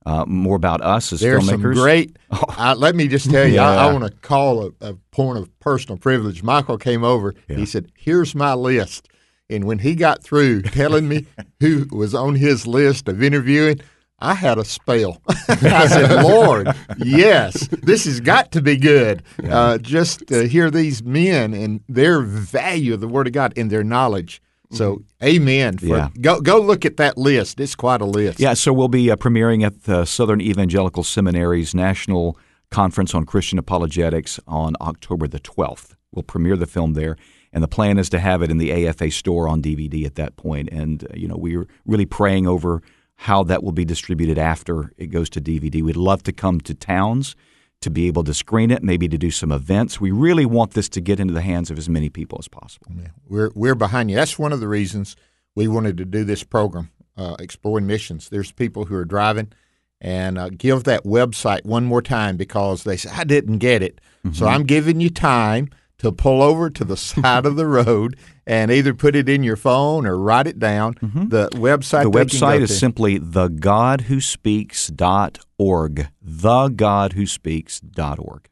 uh, 0.07 0.25
more 0.27 0.57
about 0.57 0.81
us 0.81 1.13
as 1.13 1.21
There's 1.21 1.45
filmmakers. 1.45 1.51
Some 1.51 1.73
great. 1.75 2.17
Let 2.77 2.95
me 2.95 3.09
just 3.09 3.31
tell 3.31 3.47
you, 3.47 3.55
yeah. 3.55 3.71
I, 3.71 3.89
I 3.89 3.93
want 3.93 4.05
to 4.05 4.11
call 4.11 4.67
a, 4.67 4.73
a, 4.81 4.95
point 5.13 5.39
of 5.39 5.61
personal 5.61 5.99
privilege. 5.99 6.43
Michael 6.43 6.79
came 6.79 7.05
over. 7.05 7.35
Yeah. 7.49 7.57
He 7.57 7.67
said, 7.67 7.91
"Here's 7.95 8.35
my 8.35 8.55
list." 8.55 9.09
And 9.51 9.65
when 9.65 9.79
he 9.79 9.95
got 9.95 10.23
through 10.23 10.63
telling 10.63 11.09
me 11.09 11.27
who 11.61 11.87
was 11.93 12.15
on 12.15 12.35
his 12.35 12.67
list 12.67 13.09
of 13.09 13.23
interviewing, 13.23 13.81
I 14.19 14.35
had 14.35 14.57
a 14.57 14.65
spell. 14.65 15.21
I 15.49 15.87
said, 15.89 16.23
Lord, 16.23 16.69
yes, 16.97 17.67
this 17.83 18.05
has 18.05 18.21
got 18.21 18.53
to 18.53 18.63
be 18.63 18.77
good. 18.77 19.23
Yeah. 19.43 19.59
Uh, 19.59 19.79
just 19.79 20.27
to 20.29 20.47
hear 20.47 20.71
these 20.71 21.03
men 21.03 21.53
and 21.53 21.81
their 21.89 22.23
value 22.23 22.95
of 22.95 23.01
the 23.01 23.09
Word 23.09 23.27
of 23.27 23.33
God 23.33 23.53
and 23.57 23.71
their 23.71 23.85
knowledge. 23.85 24.41
So, 24.73 24.97
mm-hmm. 24.97 25.25
amen. 25.25 25.79
For, 25.79 25.87
yeah. 25.87 26.09
Go 26.21 26.41
go 26.41 26.61
look 26.61 26.85
at 26.85 26.97
that 26.97 27.19
list. 27.19 27.61
It's 27.61 27.75
quite 27.75 28.01
a 28.01 28.07
list. 28.07 28.41
Yeah. 28.41 28.55
So 28.55 28.73
we'll 28.73 28.89
be 28.89 29.11
uh, 29.11 29.17
premiering 29.17 29.65
at 29.65 29.85
the 29.85 30.05
Southern 30.05 30.41
Evangelical 30.41 31.03
Seminary's 31.03 31.75
National 31.75 32.39
Conference 32.71 33.15
on 33.15 33.25
Christian 33.25 33.59
Apologetics 33.59 34.41
on 34.47 34.75
October 34.81 35.29
the 35.29 35.41
12th. 35.41 35.95
We'll 36.11 36.23
premiere 36.23 36.57
the 36.57 36.67
film 36.67 36.95
there, 36.95 37.17
and 37.53 37.63
the 37.63 37.69
plan 37.69 37.99
is 37.99 38.09
to 38.11 38.19
have 38.19 38.43
it 38.43 38.51
in 38.51 38.59
the 38.59 38.87
AFA 38.87 39.11
store 39.11 39.49
on 39.49 39.63
DVD 39.63 40.05
at 40.07 40.17
that 40.17 40.37
point. 40.37 40.69
And 40.73 41.05
uh, 41.05 41.09
you 41.15 41.29
know, 41.29 41.37
we're 41.37 41.67
really 41.87 42.07
praying 42.07 42.47
over 42.47 42.83
how 43.17 43.45
that 43.45 43.63
will 43.63 43.73
be 43.73 43.85
distributed 43.85 44.39
after 44.39 44.93
it 44.97 45.07
goes 45.07 45.31
to 45.31 45.41
DVD. 45.41 45.83
We'd 45.83 45.97
love 45.97 46.23
to 46.25 46.33
come 46.33 46.61
to 46.63 46.75
towns 46.75 47.37
to 47.83 47.91
be 47.91 48.07
able 48.07 48.25
to 48.25 48.35
screen 48.35 48.71
it, 48.71 48.83
maybe 48.83 49.09
to 49.09 49.19
do 49.19 49.31
some 49.31 49.53
events. 49.53 50.01
We 50.01 50.11
really 50.11 50.47
want 50.47 50.73
this 50.73 50.89
to 50.91 51.01
get 51.01 51.21
into 51.21 51.35
the 51.35 51.43
hands 51.43 51.71
of 51.71 51.79
as 51.79 51.89
many 51.89 52.09
people 52.09 52.39
as 52.39 52.49
possible. 52.49 52.87
Yeah, 52.97 53.09
we're 53.29 53.51
we're 53.55 53.75
behind 53.75 54.11
you. 54.11 54.17
That's 54.17 54.39
one 54.39 54.53
of 54.53 54.61
the 54.61 54.69
reasons 54.69 55.17
we 55.55 55.69
wanted 55.69 55.97
to 55.99 56.05
do 56.05 56.25
this 56.25 56.43
program, 56.43 56.91
uh, 57.17 57.37
exploring 57.39 57.87
missions. 57.87 58.29
There's 58.29 58.53
people 58.53 58.87
who 58.87 58.97
are 58.97 59.05
driving, 59.05 59.53
and 60.01 60.39
uh, 60.39 60.49
give 60.51 60.85
that 60.85 61.05
website 61.05 61.65
one 61.65 61.85
more 61.85 62.03
time 62.03 62.37
because 62.37 62.85
they 62.85 62.97
say 62.97 63.11
I 63.11 63.25
didn't 63.25 63.59
get 63.59 63.83
it. 63.83 64.01
Mm-hmm. 64.25 64.35
So 64.35 64.47
I'm 64.47 64.65
giving 64.65 65.01
you 65.01 65.11
time 65.11 65.71
to 66.03 66.13
pull 66.13 66.43
over 66.43 66.69
to 66.71 66.85
the 66.85 66.97
side 67.09 67.47
of 67.47 67.57
the 67.57 67.67
road 67.67 68.17
and 68.47 68.71
either 68.71 68.93
put 68.95 69.17
it 69.17 69.29
in 69.29 69.43
your 69.43 69.57
phone 69.57 70.07
or 70.07 70.17
write 70.19 70.47
it 70.47 70.59
down. 70.59 70.95
The 71.01 71.49
website 71.55 72.05
Mm-hmm. 72.05 72.11
The 72.11 72.27
can 72.27 72.41
go 72.41 72.47
website 72.47 72.61
is 72.61 72.71
to- 72.71 72.77
simply 72.77 73.19
thegodwhospeaks.org. 73.21 76.09
Thegodwhospeaks.org. 76.27 78.49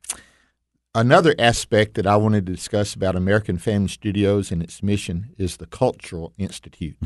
Another 0.92 1.36
aspect 1.38 1.94
that 1.94 2.06
I 2.06 2.16
wanted 2.16 2.46
to 2.46 2.52
discuss 2.52 2.94
about 2.94 3.14
American 3.14 3.58
Family 3.58 3.86
Studios 3.88 4.50
and 4.50 4.60
its 4.62 4.82
mission 4.82 5.30
is 5.38 5.58
the 5.58 5.66
Cultural 5.66 6.32
Institute. 6.36 6.96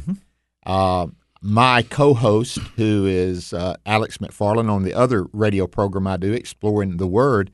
Uh, 0.65 1.09
my 1.43 1.83
co-host, 1.83 2.57
who 2.77 3.05
is 3.05 3.53
uh, 3.53 3.77
Alex 3.85 4.17
McFarland 4.17 4.71
on 4.71 4.85
the 4.85 4.95
other 4.95 5.27
radio 5.35 5.67
program 5.67 6.07
I 6.07 6.17
do, 6.17 6.33
Exploring 6.33 6.97
the 6.97 7.07
Word, 7.07 7.51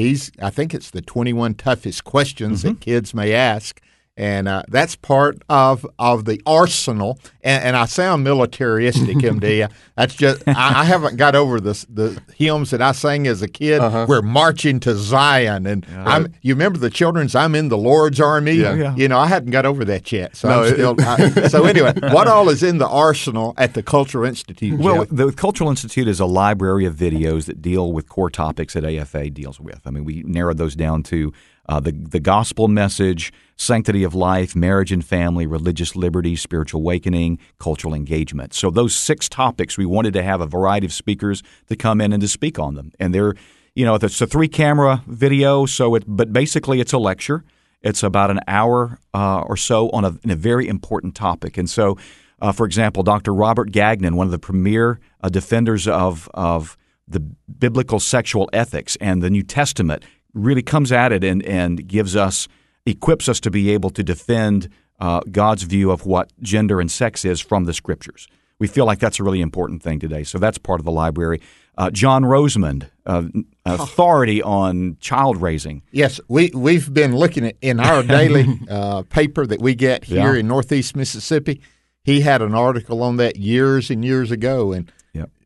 he's 0.00 0.32
I 0.40 0.50
think 0.50 0.74
it's 0.74 0.90
the 0.90 1.02
21 1.02 1.54
toughest 1.54 2.04
questions 2.04 2.62
that 2.62 2.70
mm-hmm. 2.70 2.78
kids 2.78 3.14
may 3.14 3.32
ask. 3.32 3.80
And 4.16 4.48
uh, 4.48 4.64
that's 4.68 4.96
part 4.96 5.38
of, 5.48 5.86
of 5.98 6.26
the 6.26 6.42
arsenal. 6.44 7.18
And, 7.42 7.64
and 7.64 7.76
I 7.76 7.86
sound 7.86 8.22
militaristic, 8.22 9.16
MD. 9.16 9.70
That's 9.96 10.14
just 10.14 10.46
I, 10.46 10.80
I 10.80 10.84
haven't 10.84 11.16
got 11.16 11.34
over 11.34 11.58
the 11.58 11.72
the 11.88 12.20
hymns 12.36 12.70
that 12.70 12.82
I 12.82 12.92
sang 12.92 13.26
as 13.26 13.40
a 13.40 13.48
kid. 13.48 13.80
We're 13.80 14.20
marching 14.20 14.78
to 14.80 14.94
Zion, 14.94 15.66
and 15.66 15.86
I'm. 15.90 16.34
You 16.42 16.52
remember 16.54 16.78
the 16.78 16.90
children's? 16.90 17.34
I'm 17.34 17.54
in 17.54 17.68
the 17.68 17.78
Lord's 17.78 18.20
army. 18.20 18.52
Yeah. 18.52 18.74
Yeah. 18.74 18.96
You 18.96 19.08
know, 19.08 19.18
I 19.18 19.26
hadn't 19.26 19.52
got 19.52 19.64
over 19.64 19.84
that 19.86 20.10
yet. 20.12 20.36
So 20.36 20.48
No, 20.48 20.60
I'm 20.60 20.66
it- 20.66 20.72
still. 20.74 20.96
I, 21.44 21.48
so 21.48 21.64
anyway, 21.64 21.94
what 22.12 22.26
all 22.28 22.48
is 22.50 22.62
in 22.62 22.76
the 22.78 22.88
arsenal 22.88 23.54
at 23.56 23.72
the 23.74 23.82
Cultural 23.82 24.24
Institute? 24.26 24.78
Well, 24.78 25.04
Jeff? 25.06 25.08
the 25.16 25.32
Cultural 25.32 25.70
Institute 25.70 26.08
is 26.08 26.20
a 26.20 26.26
library 26.26 26.84
of 26.84 26.94
videos 26.94 27.46
that 27.46 27.62
deal 27.62 27.92
with 27.92 28.08
core 28.08 28.28
topics 28.30 28.74
that 28.74 28.84
AFA 28.84 29.30
deals 29.30 29.58
with. 29.60 29.80
I 29.86 29.90
mean, 29.90 30.04
we 30.04 30.24
narrowed 30.26 30.58
those 30.58 30.76
down 30.76 31.04
to 31.04 31.32
uh, 31.68 31.78
the 31.80 31.92
the 31.92 32.20
gospel 32.20 32.66
message, 32.68 33.32
sanctity 33.60 34.02
of 34.04 34.14
life, 34.14 34.56
marriage 34.56 34.90
and 34.90 35.04
family, 35.04 35.46
religious 35.46 35.94
liberty, 35.94 36.34
spiritual 36.34 36.80
awakening, 36.80 37.38
cultural 37.58 37.92
engagement. 37.92 38.54
So 38.54 38.70
those 38.70 38.96
six 38.96 39.28
topics, 39.28 39.76
we 39.76 39.84
wanted 39.84 40.14
to 40.14 40.22
have 40.22 40.40
a 40.40 40.46
variety 40.46 40.86
of 40.86 40.94
speakers 40.94 41.42
to 41.68 41.76
come 41.76 42.00
in 42.00 42.14
and 42.14 42.22
to 42.22 42.28
speak 42.28 42.58
on 42.58 42.74
them. 42.74 42.90
And 42.98 43.14
they're, 43.14 43.34
you 43.74 43.84
know, 43.84 43.96
it's 43.96 44.20
a 44.22 44.26
three 44.26 44.48
camera 44.48 45.04
video, 45.06 45.66
so 45.66 45.94
it 45.94 46.04
but 46.06 46.32
basically 46.32 46.80
it's 46.80 46.94
a 46.94 46.98
lecture. 46.98 47.44
It's 47.82 48.02
about 48.02 48.30
an 48.30 48.40
hour 48.48 48.98
uh, 49.12 49.40
or 49.40 49.58
so 49.58 49.90
on 49.90 50.06
a, 50.06 50.18
a 50.26 50.36
very 50.36 50.66
important 50.66 51.14
topic. 51.14 51.58
And 51.58 51.68
so, 51.68 51.98
uh, 52.40 52.52
for 52.52 52.64
example, 52.64 53.02
Dr. 53.02 53.34
Robert 53.34 53.72
Gagnon, 53.72 54.16
one 54.16 54.26
of 54.26 54.30
the 54.30 54.38
premier 54.38 55.00
uh, 55.22 55.28
defenders 55.28 55.86
of, 55.86 56.30
of 56.32 56.78
the 57.06 57.20
biblical 57.20 58.00
sexual 58.00 58.48
ethics 58.54 58.96
and 59.02 59.22
the 59.22 59.28
New 59.28 59.42
Testament, 59.42 60.02
really 60.32 60.62
comes 60.62 60.92
at 60.92 61.12
it 61.12 61.24
and, 61.24 61.42
and 61.42 61.86
gives 61.86 62.16
us, 62.16 62.48
equips 62.86 63.28
us 63.28 63.40
to 63.40 63.50
be 63.50 63.70
able 63.70 63.90
to 63.90 64.02
defend 64.02 64.68
uh, 64.98 65.20
God's 65.30 65.62
view 65.62 65.90
of 65.90 66.06
what 66.06 66.30
gender 66.42 66.80
and 66.80 66.90
sex 66.90 67.24
is 67.24 67.40
from 67.40 67.64
the 67.64 67.72
scriptures. 67.72 68.26
We 68.58 68.66
feel 68.66 68.84
like 68.84 68.98
that's 68.98 69.18
a 69.18 69.22
really 69.24 69.40
important 69.40 69.82
thing 69.82 69.98
today. 70.00 70.22
So 70.24 70.38
that's 70.38 70.58
part 70.58 70.80
of 70.80 70.84
the 70.84 70.92
library. 70.92 71.40
Uh, 71.78 71.90
John 71.90 72.24
Rosemond, 72.24 72.90
uh, 73.06 73.22
authority 73.64 74.42
on 74.42 74.98
child 75.00 75.40
raising. 75.40 75.82
Yes, 75.92 76.20
we 76.28 76.50
we've 76.54 76.92
been 76.92 77.16
looking 77.16 77.46
at 77.46 77.56
in 77.62 77.80
our 77.80 78.02
daily 78.02 78.44
uh, 78.70 79.02
paper 79.02 79.46
that 79.46 79.62
we 79.62 79.74
get 79.74 80.04
here 80.04 80.34
Yeah. 80.34 80.40
in 80.40 80.48
Northeast 80.48 80.94
Mississippi. 80.94 81.60
He 82.04 82.20
had 82.20 82.42
an 82.42 82.54
article 82.54 83.02
on 83.02 83.16
that 83.16 83.36
years 83.36 83.90
and 83.90 84.04
years 84.04 84.30
ago, 84.30 84.72
and. 84.72 84.90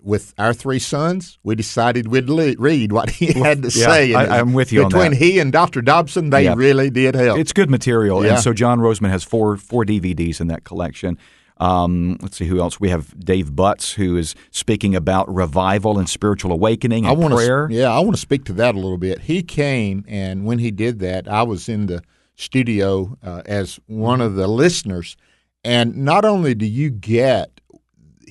With 0.05 0.35
our 0.37 0.53
three 0.53 0.79
sons, 0.79 1.39
we 1.43 1.55
decided 1.55 2.09
we'd 2.09 2.29
le- 2.29 2.55
read 2.59 2.93
what 2.93 3.09
he 3.11 3.33
had 3.33 3.63
to 3.63 3.69
yeah, 3.77 3.87
say. 3.87 4.15
I- 4.15 4.39
I'm 4.39 4.53
with 4.53 4.71
you 4.71 4.85
Between 4.85 5.13
he 5.13 5.39
and 5.39 5.51
Dr. 5.51 5.81
Dobson, 5.81 6.29
they 6.31 6.45
Yeah. 6.45 6.55
really 6.57 6.91
did 6.91 7.15
help. 7.15 7.39
It's 7.39 7.53
good 7.55 7.71
material, 7.71 8.23
Yeah. 8.25 8.35
and 8.35 8.43
so 8.43 8.53
John 8.53 8.79
Rosemond 8.81 9.09
has 9.11 9.25
four 9.25 9.57
four 9.57 9.85
DVDs 9.85 10.41
in 10.41 10.49
that 10.49 10.65
collection. 10.65 11.17
Um, 11.59 12.19
let's 12.21 12.37
see 12.37 12.47
who 12.47 12.61
else. 12.61 12.79
We 12.81 12.89
have 12.91 13.19
Dave 13.19 13.55
Butts, 13.57 13.93
who 13.93 14.17
is 14.17 14.35
speaking 14.51 14.95
about 14.95 15.33
revival 15.33 15.99
and 15.99 16.09
spiritual 16.09 16.53
awakening 16.53 17.07
I 17.07 17.11
and 17.13 17.19
want 17.23 17.35
prayer. 17.35 17.69
to, 17.69 17.75
yeah, 17.75 17.91
I 17.93 18.01
want 18.01 18.15
to 18.17 18.21
speak 18.21 18.45
to 18.47 18.53
that 18.55 18.75
a 18.75 18.79
little 18.79 18.99
bit. 18.99 19.21
He 19.23 19.43
came, 19.43 20.05
and 20.09 20.45
when 20.45 20.59
he 20.59 20.71
did 20.71 20.99
that, 20.99 21.29
I 21.29 21.45
was 21.45 21.69
in 21.69 21.87
the 21.87 22.03
studio 22.37 23.17
uh, 23.23 23.43
as 23.47 23.79
one 23.87 24.21
of 24.21 24.35
the 24.35 24.49
listeners. 24.49 25.17
And 25.65 25.97
not 25.97 26.25
only 26.25 26.55
do 26.55 26.67
you 26.67 26.91
get 26.91 27.54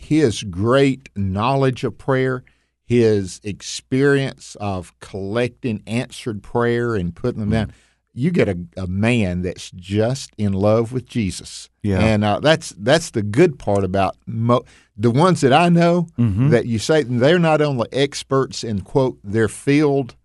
his 0.04 0.44
great 0.44 1.10
knowledge 1.16 1.84
of 1.84 1.98
prayer, 1.98 2.44
his 2.86 3.40
experience 3.44 4.56
of 4.60 4.98
collecting 5.00 5.82
answered 5.88 6.44
prayer 6.44 6.96
and 6.96 7.16
putting 7.16 7.40
them 7.40 7.50
down, 7.50 7.74
you 8.14 8.30
get 8.30 8.48
a, 8.48 8.58
a 8.78 8.86
man 8.88 9.42
that's 9.42 9.72
just 9.72 10.32
in 10.38 10.54
love 10.54 10.92
with 10.94 11.06
Jesus. 11.08 11.70
Yeah. 11.82 12.00
And 12.00 12.24
uh, 12.24 12.40
that's 12.40 12.70
that's 12.78 13.10
the 13.12 13.24
good 13.24 13.58
part 13.58 13.84
about 13.84 14.16
mo- 14.28 14.66
the 14.96 15.10
ones 15.10 15.42
that 15.42 15.52
I 15.54 15.70
know 15.70 16.08
Mm-hmm. 16.20 16.50
that 16.50 16.66
you 16.68 16.78
say 16.78 17.04
they're 17.04 17.40
not 17.40 17.62
only 17.62 17.88
experts 17.92 18.64
in 18.64 18.82
quote 18.82 19.18
their 19.24 19.48
field, 19.50 20.16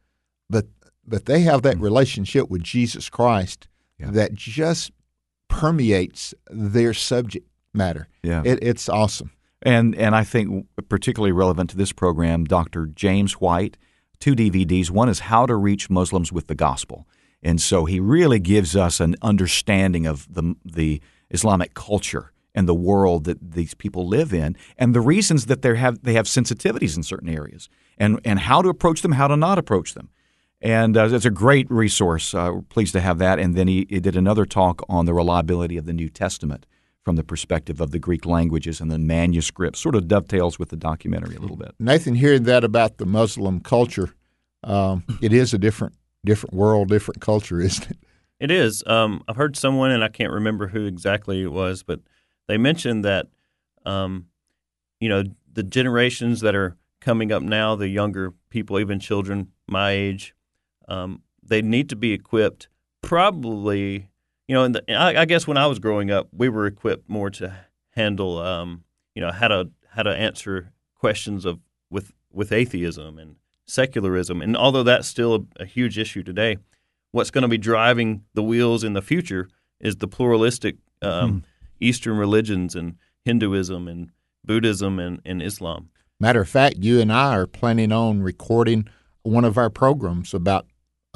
but 0.50 0.66
but 1.06 1.24
they 1.24 1.40
have 1.40 1.62
that 1.62 1.78
relationship 1.78 2.50
with 2.50 2.62
Jesus 2.62 3.08
Christ. 3.08 3.68
Yeah. 3.98 4.10
that 4.12 4.32
just 4.34 4.92
permeates 5.48 6.34
their 6.50 6.94
subject 6.94 7.48
matter. 7.74 8.06
Yeah. 8.22 8.42
It, 8.44 8.58
it's 8.62 8.88
awesome. 8.88 9.30
And 9.62 9.94
and 9.96 10.14
I 10.14 10.24
think 10.24 10.66
particularly 10.88 11.32
relevant 11.32 11.70
to 11.70 11.76
this 11.76 11.92
program, 11.92 12.44
Dr. 12.44 12.86
James 12.86 13.34
White, 13.34 13.76
two 14.20 14.34
DVDs. 14.34 14.90
One 14.90 15.08
is 15.08 15.20
How 15.20 15.46
to 15.46 15.56
Reach 15.56 15.90
Muslims 15.90 16.32
with 16.32 16.46
the 16.46 16.54
Gospel, 16.54 17.06
and 17.42 17.60
so 17.60 17.84
he 17.84 17.98
really 17.98 18.38
gives 18.38 18.76
us 18.76 19.00
an 19.00 19.16
understanding 19.22 20.06
of 20.06 20.32
the 20.32 20.54
the 20.64 21.00
Islamic 21.30 21.74
culture 21.74 22.32
and 22.54 22.68
the 22.68 22.74
world 22.74 23.24
that 23.24 23.52
these 23.52 23.74
people 23.74 24.06
live 24.06 24.32
in, 24.32 24.56
and 24.76 24.94
the 24.94 25.00
reasons 25.00 25.46
that 25.46 25.62
they 25.62 25.76
have 25.76 26.02
they 26.02 26.14
have 26.14 26.26
sensitivities 26.26 26.96
in 26.96 27.02
certain 27.02 27.28
areas, 27.28 27.68
and 27.96 28.20
and 28.24 28.38
how 28.38 28.62
to 28.62 28.68
approach 28.68 29.02
them, 29.02 29.12
how 29.12 29.26
to 29.26 29.36
not 29.36 29.58
approach 29.58 29.94
them. 29.94 30.10
And 30.60 30.96
uh, 30.96 31.08
it's 31.10 31.24
a 31.24 31.30
great 31.30 31.70
resource. 31.70 32.34
Uh, 32.34 32.60
pleased 32.68 32.92
to 32.94 33.00
have 33.00 33.18
that. 33.18 33.38
And 33.38 33.54
then 33.54 33.68
he, 33.68 33.86
he 33.88 34.00
did 34.00 34.16
another 34.16 34.44
talk 34.44 34.82
on 34.88 35.04
the 35.04 35.14
reliability 35.14 35.76
of 35.76 35.86
the 35.86 35.92
New 35.92 36.08
Testament 36.08 36.66
from 37.08 37.16
the 37.16 37.24
perspective 37.24 37.80
of 37.80 37.90
the 37.90 37.98
Greek 37.98 38.26
languages 38.26 38.82
and 38.82 38.90
the 38.90 38.98
manuscripts. 38.98 39.80
Sort 39.80 39.94
of 39.94 40.08
dovetails 40.08 40.58
with 40.58 40.68
the 40.68 40.76
documentary 40.76 41.36
a 41.36 41.40
little 41.40 41.56
bit. 41.56 41.74
Nathan, 41.78 42.14
hearing 42.14 42.42
that 42.42 42.64
about 42.64 42.98
the 42.98 43.06
Muslim 43.06 43.60
culture, 43.60 44.14
um, 44.62 45.04
it 45.22 45.32
is 45.32 45.54
a 45.54 45.58
different 45.58 45.94
different 46.22 46.54
world, 46.54 46.90
different 46.90 47.22
culture, 47.22 47.60
isn't 47.62 47.92
it? 47.92 47.96
It 48.40 48.50
is. 48.50 48.84
Um, 48.86 49.24
I've 49.26 49.36
heard 49.36 49.56
someone, 49.56 49.90
and 49.90 50.04
I 50.04 50.08
can't 50.08 50.30
remember 50.30 50.68
who 50.68 50.84
exactly 50.84 51.40
it 51.40 51.50
was, 51.50 51.82
but 51.82 52.00
they 52.46 52.58
mentioned 52.58 53.06
that, 53.06 53.28
um, 53.86 54.26
you 55.00 55.08
know, 55.08 55.24
the 55.50 55.62
generations 55.62 56.42
that 56.42 56.54
are 56.54 56.76
coming 57.00 57.32
up 57.32 57.42
now, 57.42 57.74
the 57.74 57.88
younger 57.88 58.34
people, 58.50 58.78
even 58.78 59.00
children 59.00 59.52
my 59.66 59.92
age, 59.92 60.34
um, 60.88 61.22
they 61.42 61.62
need 61.62 61.88
to 61.88 61.96
be 61.96 62.12
equipped. 62.12 62.68
Probably, 63.00 64.10
you 64.48 64.54
know, 64.54 64.66
the, 64.66 64.82
I, 64.92 65.22
I 65.22 65.24
guess 65.26 65.46
when 65.46 65.58
I 65.58 65.66
was 65.66 65.78
growing 65.78 66.10
up, 66.10 66.28
we 66.32 66.48
were 66.48 66.66
equipped 66.66 67.08
more 67.08 67.30
to 67.30 67.54
handle, 67.90 68.38
um, 68.38 68.82
you 69.14 69.22
know, 69.22 69.30
how 69.30 69.48
to 69.48 69.70
how 69.90 70.02
to 70.02 70.10
answer 70.10 70.72
questions 70.94 71.44
of 71.44 71.60
with 71.90 72.12
with 72.32 72.50
atheism 72.50 73.18
and 73.18 73.36
secularism, 73.66 74.40
and 74.42 74.56
although 74.56 74.82
that's 74.82 75.06
still 75.06 75.34
a, 75.34 75.62
a 75.62 75.64
huge 75.66 75.98
issue 75.98 76.22
today, 76.22 76.56
what's 77.12 77.30
going 77.30 77.42
to 77.42 77.48
be 77.48 77.58
driving 77.58 78.22
the 78.34 78.42
wheels 78.42 78.82
in 78.82 78.94
the 78.94 79.02
future 79.02 79.48
is 79.80 79.96
the 79.96 80.08
pluralistic 80.08 80.76
um, 81.02 81.44
Eastern 81.80 82.16
religions 82.16 82.74
and 82.74 82.96
Hinduism 83.24 83.86
and 83.86 84.10
Buddhism 84.44 84.98
and, 84.98 85.20
and 85.24 85.42
Islam. 85.42 85.90
Matter 86.18 86.40
of 86.40 86.48
fact, 86.48 86.76
you 86.78 87.00
and 87.00 87.12
I 87.12 87.36
are 87.36 87.46
planning 87.46 87.92
on 87.92 88.22
recording 88.22 88.88
one 89.22 89.44
of 89.44 89.58
our 89.58 89.70
programs 89.70 90.34
about 90.34 90.66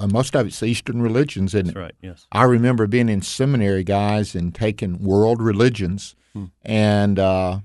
uh, 0.03 0.07
most 0.09 0.35
of 0.37 0.47
it's 0.47 0.63
Eastern 0.63 1.01
religions, 1.03 1.55
isn't 1.55 1.67
That's 1.69 1.77
it? 1.77 1.81
right. 1.81 1.95
Yes. 2.03 2.27
I 2.33 2.45
remember 2.45 2.87
being 2.87 3.09
in 3.09 3.23
seminary, 3.23 3.85
guys, 3.85 4.35
and 4.35 4.55
taking 4.55 4.99
world 5.03 5.41
religions. 5.43 6.15
And 6.63 7.19
uh, 7.19 7.61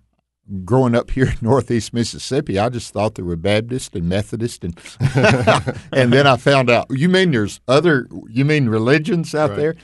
growing 0.65 0.93
up 0.93 1.11
here 1.11 1.27
in 1.29 1.37
Northeast 1.41 1.93
Mississippi, 1.93 2.59
I 2.59 2.67
just 2.69 2.93
thought 2.93 3.15
there 3.15 3.23
were 3.25 3.37
Baptist 3.37 3.95
and 3.95 4.09
Methodist, 4.09 4.63
and 4.65 4.77
and 5.93 6.11
then 6.13 6.27
I 6.27 6.37
found 6.37 6.69
out 6.69 6.87
you 6.89 7.09
mean 7.09 7.31
there's 7.31 7.59
other 7.67 8.07
you 8.29 8.45
mean 8.45 8.67
religions 8.69 9.33
out 9.33 9.51
Right. 9.51 9.55
there, 9.57 9.75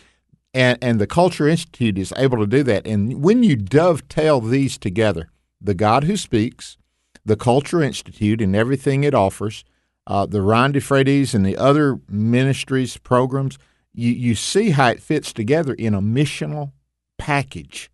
and 0.54 0.78
and 0.82 1.00
the 1.00 1.08
Culture 1.08 1.48
Institute 1.48 1.98
is 1.98 2.14
able 2.18 2.38
to 2.40 2.48
do 2.48 2.62
that. 2.64 2.86
And 2.86 3.24
when 3.24 3.44
you 3.44 3.56
dovetail 3.56 4.42
these 4.42 4.78
together, 4.78 5.30
the 5.62 5.74
God 5.74 6.04
who 6.04 6.18
speaks, 6.18 6.78
the 7.26 7.38
Culture 7.38 7.82
Institute, 7.82 8.42
and 8.42 8.54
everything 8.56 9.06
it 9.06 9.14
offers, 9.14 9.64
uh, 10.08 10.26
the 10.26 10.42
Ryan 10.42 10.74
Defrates 10.74 11.34
and 11.34 11.46
the 11.46 11.58
other 11.58 12.00
ministries 12.10 12.98
programs, 12.98 13.58
you 13.94 14.12
you 14.12 14.36
see 14.36 14.72
how 14.72 14.90
it 14.90 15.02
fits 15.02 15.32
together 15.34 15.74
in 15.74 15.94
a 15.94 16.02
missional 16.02 16.72
package. 17.18 17.90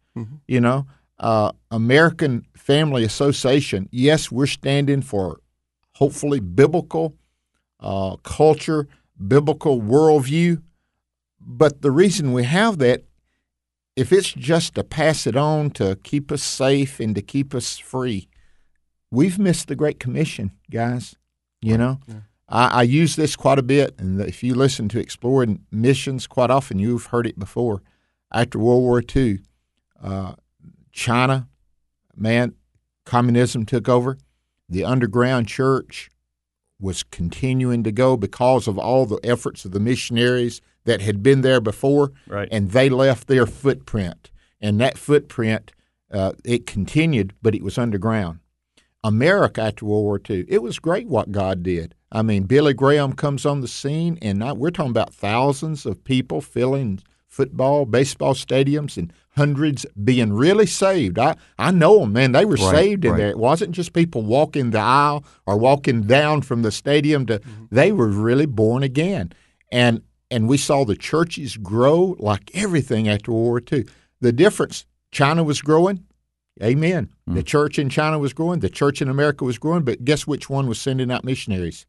You 0.47 0.59
know, 0.59 0.87
uh, 1.19 1.51
American 1.71 2.45
Family 2.55 3.03
Association. 3.03 3.87
Yes, 3.91 4.31
we're 4.31 4.47
standing 4.47 5.01
for 5.01 5.39
hopefully 5.93 6.39
biblical 6.39 7.15
uh, 7.79 8.15
culture, 8.17 8.87
biblical 9.27 9.81
worldview, 9.81 10.61
but 11.39 11.81
the 11.81 11.91
reason 11.91 12.33
we 12.33 12.43
have 12.43 12.77
that, 12.79 13.03
if 13.95 14.11
it's 14.11 14.31
just 14.31 14.75
to 14.75 14.83
pass 14.83 15.27
it 15.27 15.35
on 15.35 15.71
to 15.71 15.97
keep 16.03 16.31
us 16.31 16.43
safe 16.43 16.99
and 16.99 17.15
to 17.15 17.21
keep 17.21 17.53
us 17.53 17.77
free, 17.77 18.27
we've 19.11 19.39
missed 19.39 19.67
the 19.67 19.75
Great 19.75 19.99
Commission, 19.99 20.51
guys. 20.71 21.15
You 21.61 21.77
know, 21.77 21.99
yeah. 22.07 22.21
I, 22.47 22.67
I, 22.67 22.81
use 22.83 23.15
this 23.15 23.35
quite 23.35 23.59
a 23.59 23.63
bit, 23.63 23.95
and 23.99 24.21
if 24.21 24.43
you 24.43 24.55
listen 24.55 24.87
to 24.89 24.99
exploring 24.99 25.65
missions 25.71 26.25
quite 26.25 26.49
often, 26.49 26.79
you've 26.79 27.07
heard 27.07 27.27
it 27.27 27.37
before. 27.37 27.81
After 28.31 28.59
World 28.59 28.83
War 28.83 29.03
II, 29.15 29.39
uh, 30.01 30.33
China, 30.91 31.49
man, 32.15 32.55
communism 33.05 33.65
took 33.65 33.89
over. 33.89 34.17
The 34.69 34.85
underground 34.85 35.47
church 35.47 36.09
was 36.79 37.03
continuing 37.03 37.83
to 37.83 37.91
go 37.91 38.15
because 38.15 38.67
of 38.67 38.77
all 38.77 39.05
the 39.05 39.19
efforts 39.23 39.65
of 39.65 39.71
the 39.71 39.79
missionaries 39.79 40.61
that 40.85 41.01
had 41.01 41.21
been 41.21 41.41
there 41.41 41.59
before, 41.59 42.13
right. 42.27 42.47
and 42.51 42.71
they 42.71 42.89
left 42.89 43.27
their 43.27 43.45
footprint. 43.45 44.31
And 44.61 44.79
that 44.79 44.97
footprint, 44.97 45.73
uh, 46.11 46.33
it 46.45 46.65
continued, 46.65 47.33
but 47.41 47.53
it 47.53 47.63
was 47.63 47.77
underground. 47.77 48.39
America 49.03 49.61
after 49.61 49.85
World 49.85 50.03
War 50.03 50.21
II, 50.29 50.45
it 50.47 50.61
was 50.61 50.79
great 50.79 51.07
what 51.07 51.31
God 51.31 51.63
did. 51.63 51.95
I 52.11 52.21
mean, 52.21 52.43
Billy 52.43 52.73
Graham 52.73 53.13
comes 53.13 53.45
on 53.45 53.61
the 53.61 53.67
scene, 53.67 54.17
and 54.21 54.39
now 54.39 54.53
we're 54.53 54.71
talking 54.71 54.91
about 54.91 55.13
thousands 55.13 55.85
of 55.85 56.03
people 56.03 56.41
filling 56.41 56.99
football, 57.27 57.85
baseball 57.85 58.33
stadiums, 58.33 58.97
and 58.97 59.13
hundreds 59.35 59.85
being 60.03 60.33
really 60.33 60.65
saved. 60.65 61.17
I, 61.19 61.35
I 61.57 61.71
know 61.71 61.99
them, 61.99 62.13
man. 62.13 62.31
They 62.31 62.43
were 62.43 62.55
right, 62.55 62.75
saved 62.75 63.05
in 63.05 63.11
right. 63.11 63.17
there. 63.17 63.29
It 63.29 63.37
wasn't 63.37 63.71
just 63.71 63.93
people 63.93 64.23
walking 64.23 64.71
the 64.71 64.79
aisle 64.79 65.23
or 65.45 65.57
walking 65.57 66.01
down 66.01 66.41
from 66.41 66.63
the 66.63 66.71
stadium 66.71 67.25
to. 67.27 67.39
Mm-hmm. 67.39 67.65
They 67.71 67.91
were 67.91 68.07
really 68.07 68.47
born 68.47 68.83
again, 68.83 69.31
and 69.71 70.01
and 70.31 70.49
we 70.49 70.57
saw 70.57 70.83
the 70.83 70.95
churches 70.95 71.55
grow 71.57 72.15
like 72.19 72.51
everything 72.53 73.07
after 73.07 73.31
World 73.31 73.45
War 73.45 73.61
II. 73.71 73.85
The 74.19 74.33
difference: 74.33 74.85
China 75.11 75.43
was 75.43 75.61
growing. 75.61 76.03
Amen. 76.61 77.07
Mm-hmm. 77.07 77.35
The 77.35 77.43
church 77.43 77.79
in 77.79 77.89
China 77.89 78.19
was 78.19 78.33
growing. 78.33 78.59
The 78.59 78.69
church 78.69 79.01
in 79.01 79.09
America 79.09 79.45
was 79.45 79.57
growing. 79.57 79.83
But 79.83 80.03
guess 80.03 80.27
which 80.27 80.49
one 80.49 80.67
was 80.67 80.79
sending 80.79 81.11
out 81.11 81.23
missionaries? 81.23 81.85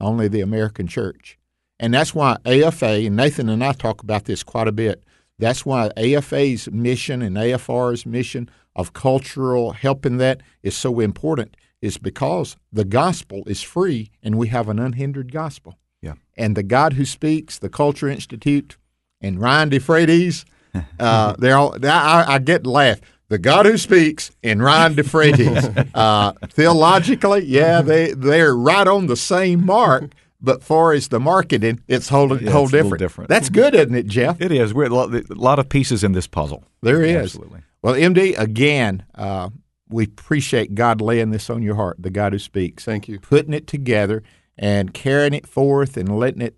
Only 0.00 0.28
the 0.28 0.40
American 0.40 0.86
church. 0.86 1.38
And 1.80 1.94
that's 1.94 2.14
why 2.14 2.38
AFA, 2.44 3.06
and 3.06 3.16
Nathan 3.16 3.48
and 3.48 3.62
I 3.62 3.72
talk 3.72 4.02
about 4.02 4.24
this 4.24 4.42
quite 4.42 4.68
a 4.68 4.72
bit, 4.72 5.04
that's 5.38 5.64
why 5.64 5.90
AFA's 5.96 6.68
mission 6.70 7.22
and 7.22 7.36
AFR's 7.36 8.04
mission 8.04 8.50
of 8.74 8.92
cultural 8.92 9.72
help 9.72 10.04
in 10.04 10.16
that 10.16 10.40
is 10.62 10.76
so 10.76 10.98
important, 11.00 11.56
is 11.80 11.98
because 11.98 12.56
the 12.72 12.84
gospel 12.84 13.44
is 13.46 13.62
free 13.62 14.10
and 14.22 14.36
we 14.36 14.48
have 14.48 14.68
an 14.68 14.80
unhindered 14.80 15.32
gospel. 15.32 15.78
Yeah. 16.02 16.14
And 16.36 16.56
the 16.56 16.62
God 16.64 16.94
who 16.94 17.04
speaks, 17.04 17.58
the 17.58 17.68
Culture 17.68 18.08
Institute, 18.08 18.76
and 19.20 19.40
Ryan 19.40 19.70
Defrates, 19.70 20.44
uh, 21.00 21.34
they're 21.38 21.56
all, 21.56 21.74
I, 21.84 22.24
I 22.26 22.38
get 22.38 22.64
to 22.64 22.70
laugh. 22.70 23.00
The 23.28 23.38
God 23.38 23.66
who 23.66 23.76
speaks 23.76 24.30
and 24.42 24.62
Ryan 24.62 24.94
Defrates, 24.94 25.90
uh, 25.94 26.32
theologically, 26.48 27.44
yeah, 27.44 27.82
they, 27.82 28.12
they're 28.12 28.54
right 28.54 28.86
on 28.86 29.06
the 29.06 29.16
same 29.16 29.66
mark 29.66 30.12
but 30.40 30.62
far 30.62 30.92
as 30.92 31.08
the 31.08 31.20
marketing, 31.20 31.80
it's 31.88 32.08
whole, 32.08 32.40
yeah, 32.40 32.50
whole 32.50 32.64
it's 32.64 32.72
different. 32.72 32.98
different. 32.98 33.28
That's 33.28 33.48
good, 33.48 33.74
isn't 33.74 33.94
it, 33.94 34.06
Jeff? 34.06 34.40
It 34.40 34.52
is. 34.52 34.72
We're 34.72 34.86
a 34.86 34.88
lot 34.88 35.58
of 35.58 35.68
pieces 35.68 36.04
in 36.04 36.12
this 36.12 36.26
puzzle. 36.26 36.64
There 36.82 37.02
is. 37.02 37.16
Absolutely. 37.16 37.62
Well, 37.82 37.94
MD, 37.94 38.38
again, 38.38 39.04
uh, 39.14 39.50
we 39.88 40.04
appreciate 40.04 40.74
God 40.74 41.00
laying 41.00 41.30
this 41.30 41.50
on 41.50 41.62
your 41.62 41.74
heart, 41.74 41.96
the 41.98 42.10
God 42.10 42.32
who 42.32 42.38
speaks. 42.38 42.84
Thank 42.84 43.08
you. 43.08 43.18
Putting 43.18 43.52
it 43.52 43.66
together 43.66 44.22
and 44.56 44.94
carrying 44.94 45.34
it 45.34 45.46
forth 45.46 45.96
and 45.96 46.18
letting 46.18 46.42
it 46.42 46.54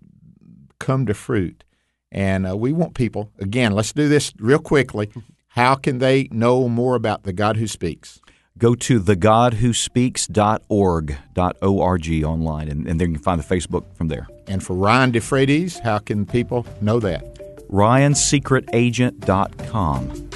come 0.79 1.05
to 1.05 1.13
fruit. 1.13 1.63
And 2.11 2.47
uh, 2.47 2.57
we 2.57 2.73
want 2.73 2.93
people, 2.93 3.31
again, 3.39 3.71
let's 3.71 3.93
do 3.93 4.09
this 4.09 4.33
real 4.37 4.59
quickly. 4.59 5.09
How 5.51 5.75
can 5.75 5.99
they 5.99 6.27
know 6.31 6.67
more 6.67 6.95
about 6.95 7.23
the 7.23 7.33
God 7.33 7.57
who 7.57 7.67
speaks? 7.67 8.21
go 8.61 8.75
to 8.75 9.01
thegodwhospeaks.org 9.01 11.17
O-R-G 11.63 12.23
online, 12.23 12.69
and, 12.69 12.87
and 12.87 13.01
then 13.01 13.09
you 13.09 13.15
can 13.15 13.23
find 13.23 13.41
the 13.41 13.55
Facebook 13.55 13.91
from 13.95 14.07
there. 14.07 14.27
And 14.47 14.63
for 14.63 14.75
Ryan 14.75 15.11
Defrates, 15.11 15.79
how 15.79 15.97
can 15.97 16.27
people 16.27 16.67
know 16.79 16.99
that? 16.99 17.23
RyanSecretAgent.com 17.69 20.30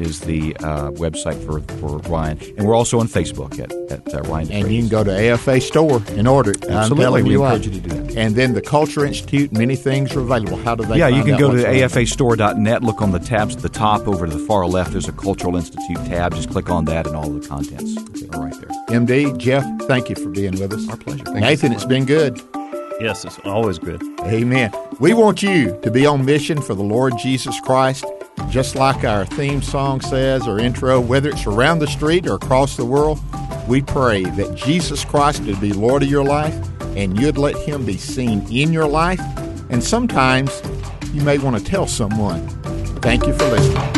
is 0.00 0.20
the 0.20 0.56
uh, 0.56 0.90
website 0.92 1.44
for, 1.44 1.60
for 1.78 1.98
Ryan. 2.10 2.38
And 2.56 2.66
we're 2.66 2.74
also 2.74 3.00
on 3.00 3.08
Facebook 3.08 3.58
at, 3.58 3.72
at 3.90 4.14
uh, 4.14 4.20
Ryan. 4.22 4.50
And 4.52 4.72
you 4.72 4.80
can 4.82 4.88
go 4.88 5.04
to 5.04 5.32
AFA 5.32 5.60
store 5.60 6.02
and 6.10 6.28
order 6.28 6.52
it. 6.52 6.64
Absolutely. 6.64 7.22
we 7.22 7.30
you 7.30 7.44
encourage 7.44 7.66
you 7.66 7.72
to 7.72 7.80
do 7.80 8.02
that. 8.02 8.16
And 8.16 8.34
then 8.34 8.54
the 8.54 8.60
Culture 8.60 9.04
Institute, 9.04 9.52
many 9.52 9.76
things 9.76 10.14
are 10.14 10.20
available. 10.20 10.56
How 10.58 10.74
do 10.74 10.84
they 10.84 10.98
Yeah, 10.98 11.08
you 11.08 11.24
can 11.24 11.38
go 11.38 11.54
to 11.54 11.62
afastore.net, 11.62 12.82
look 12.82 13.02
on 13.02 13.12
the 13.12 13.18
tabs 13.18 13.56
at 13.56 13.62
the 13.62 13.68
top. 13.68 14.06
Over 14.06 14.26
to 14.26 14.36
the 14.36 14.44
far 14.46 14.66
left, 14.66 14.92
there's 14.92 15.08
a 15.08 15.12
Cultural 15.12 15.56
Institute 15.56 15.96
tab. 16.06 16.34
Just 16.34 16.50
click 16.50 16.70
on 16.70 16.84
that, 16.86 17.06
and 17.06 17.16
all 17.16 17.28
the 17.28 17.46
contents 17.46 17.96
are 18.34 18.42
right 18.42 18.54
there. 18.54 18.70
MD, 18.88 19.36
Jeff, 19.38 19.64
thank 19.82 20.08
you 20.08 20.16
for 20.16 20.28
being 20.30 20.58
with 20.58 20.72
us. 20.72 20.88
Our 20.88 20.96
pleasure. 20.96 21.24
Thank 21.24 21.40
Nathan, 21.40 21.72
it's 21.72 21.84
been 21.84 22.04
good. 22.04 22.40
Yes, 23.00 23.24
it's 23.24 23.38
always 23.40 23.78
good. 23.78 24.02
Amen. 24.22 24.72
We 24.98 25.14
want 25.14 25.42
you 25.42 25.78
to 25.82 25.90
be 25.90 26.04
on 26.04 26.24
mission 26.24 26.60
for 26.60 26.74
the 26.74 26.82
Lord 26.82 27.14
Jesus 27.16 27.60
Christ. 27.60 28.04
Just 28.48 28.76
like 28.76 29.04
our 29.04 29.24
theme 29.24 29.62
song 29.62 30.00
says 30.00 30.46
or 30.46 30.58
intro, 30.58 31.00
whether 31.00 31.30
it's 31.30 31.46
around 31.46 31.80
the 31.80 31.86
street 31.86 32.26
or 32.26 32.34
across 32.34 32.76
the 32.76 32.84
world, 32.84 33.18
we 33.68 33.82
pray 33.82 34.24
that 34.24 34.54
Jesus 34.54 35.04
Christ 35.04 35.42
would 35.44 35.60
be 35.60 35.72
Lord 35.72 36.02
of 36.02 36.10
your 36.10 36.24
life 36.24 36.54
and 36.96 37.18
you'd 37.20 37.38
let 37.38 37.56
him 37.56 37.84
be 37.84 37.96
seen 37.96 38.46
in 38.50 38.72
your 38.72 38.88
life. 38.88 39.20
And 39.70 39.84
sometimes 39.84 40.62
you 41.12 41.22
may 41.22 41.38
want 41.38 41.58
to 41.58 41.64
tell 41.64 41.86
someone. 41.86 42.46
Thank 43.00 43.26
you 43.26 43.34
for 43.34 43.44
listening. 43.44 43.97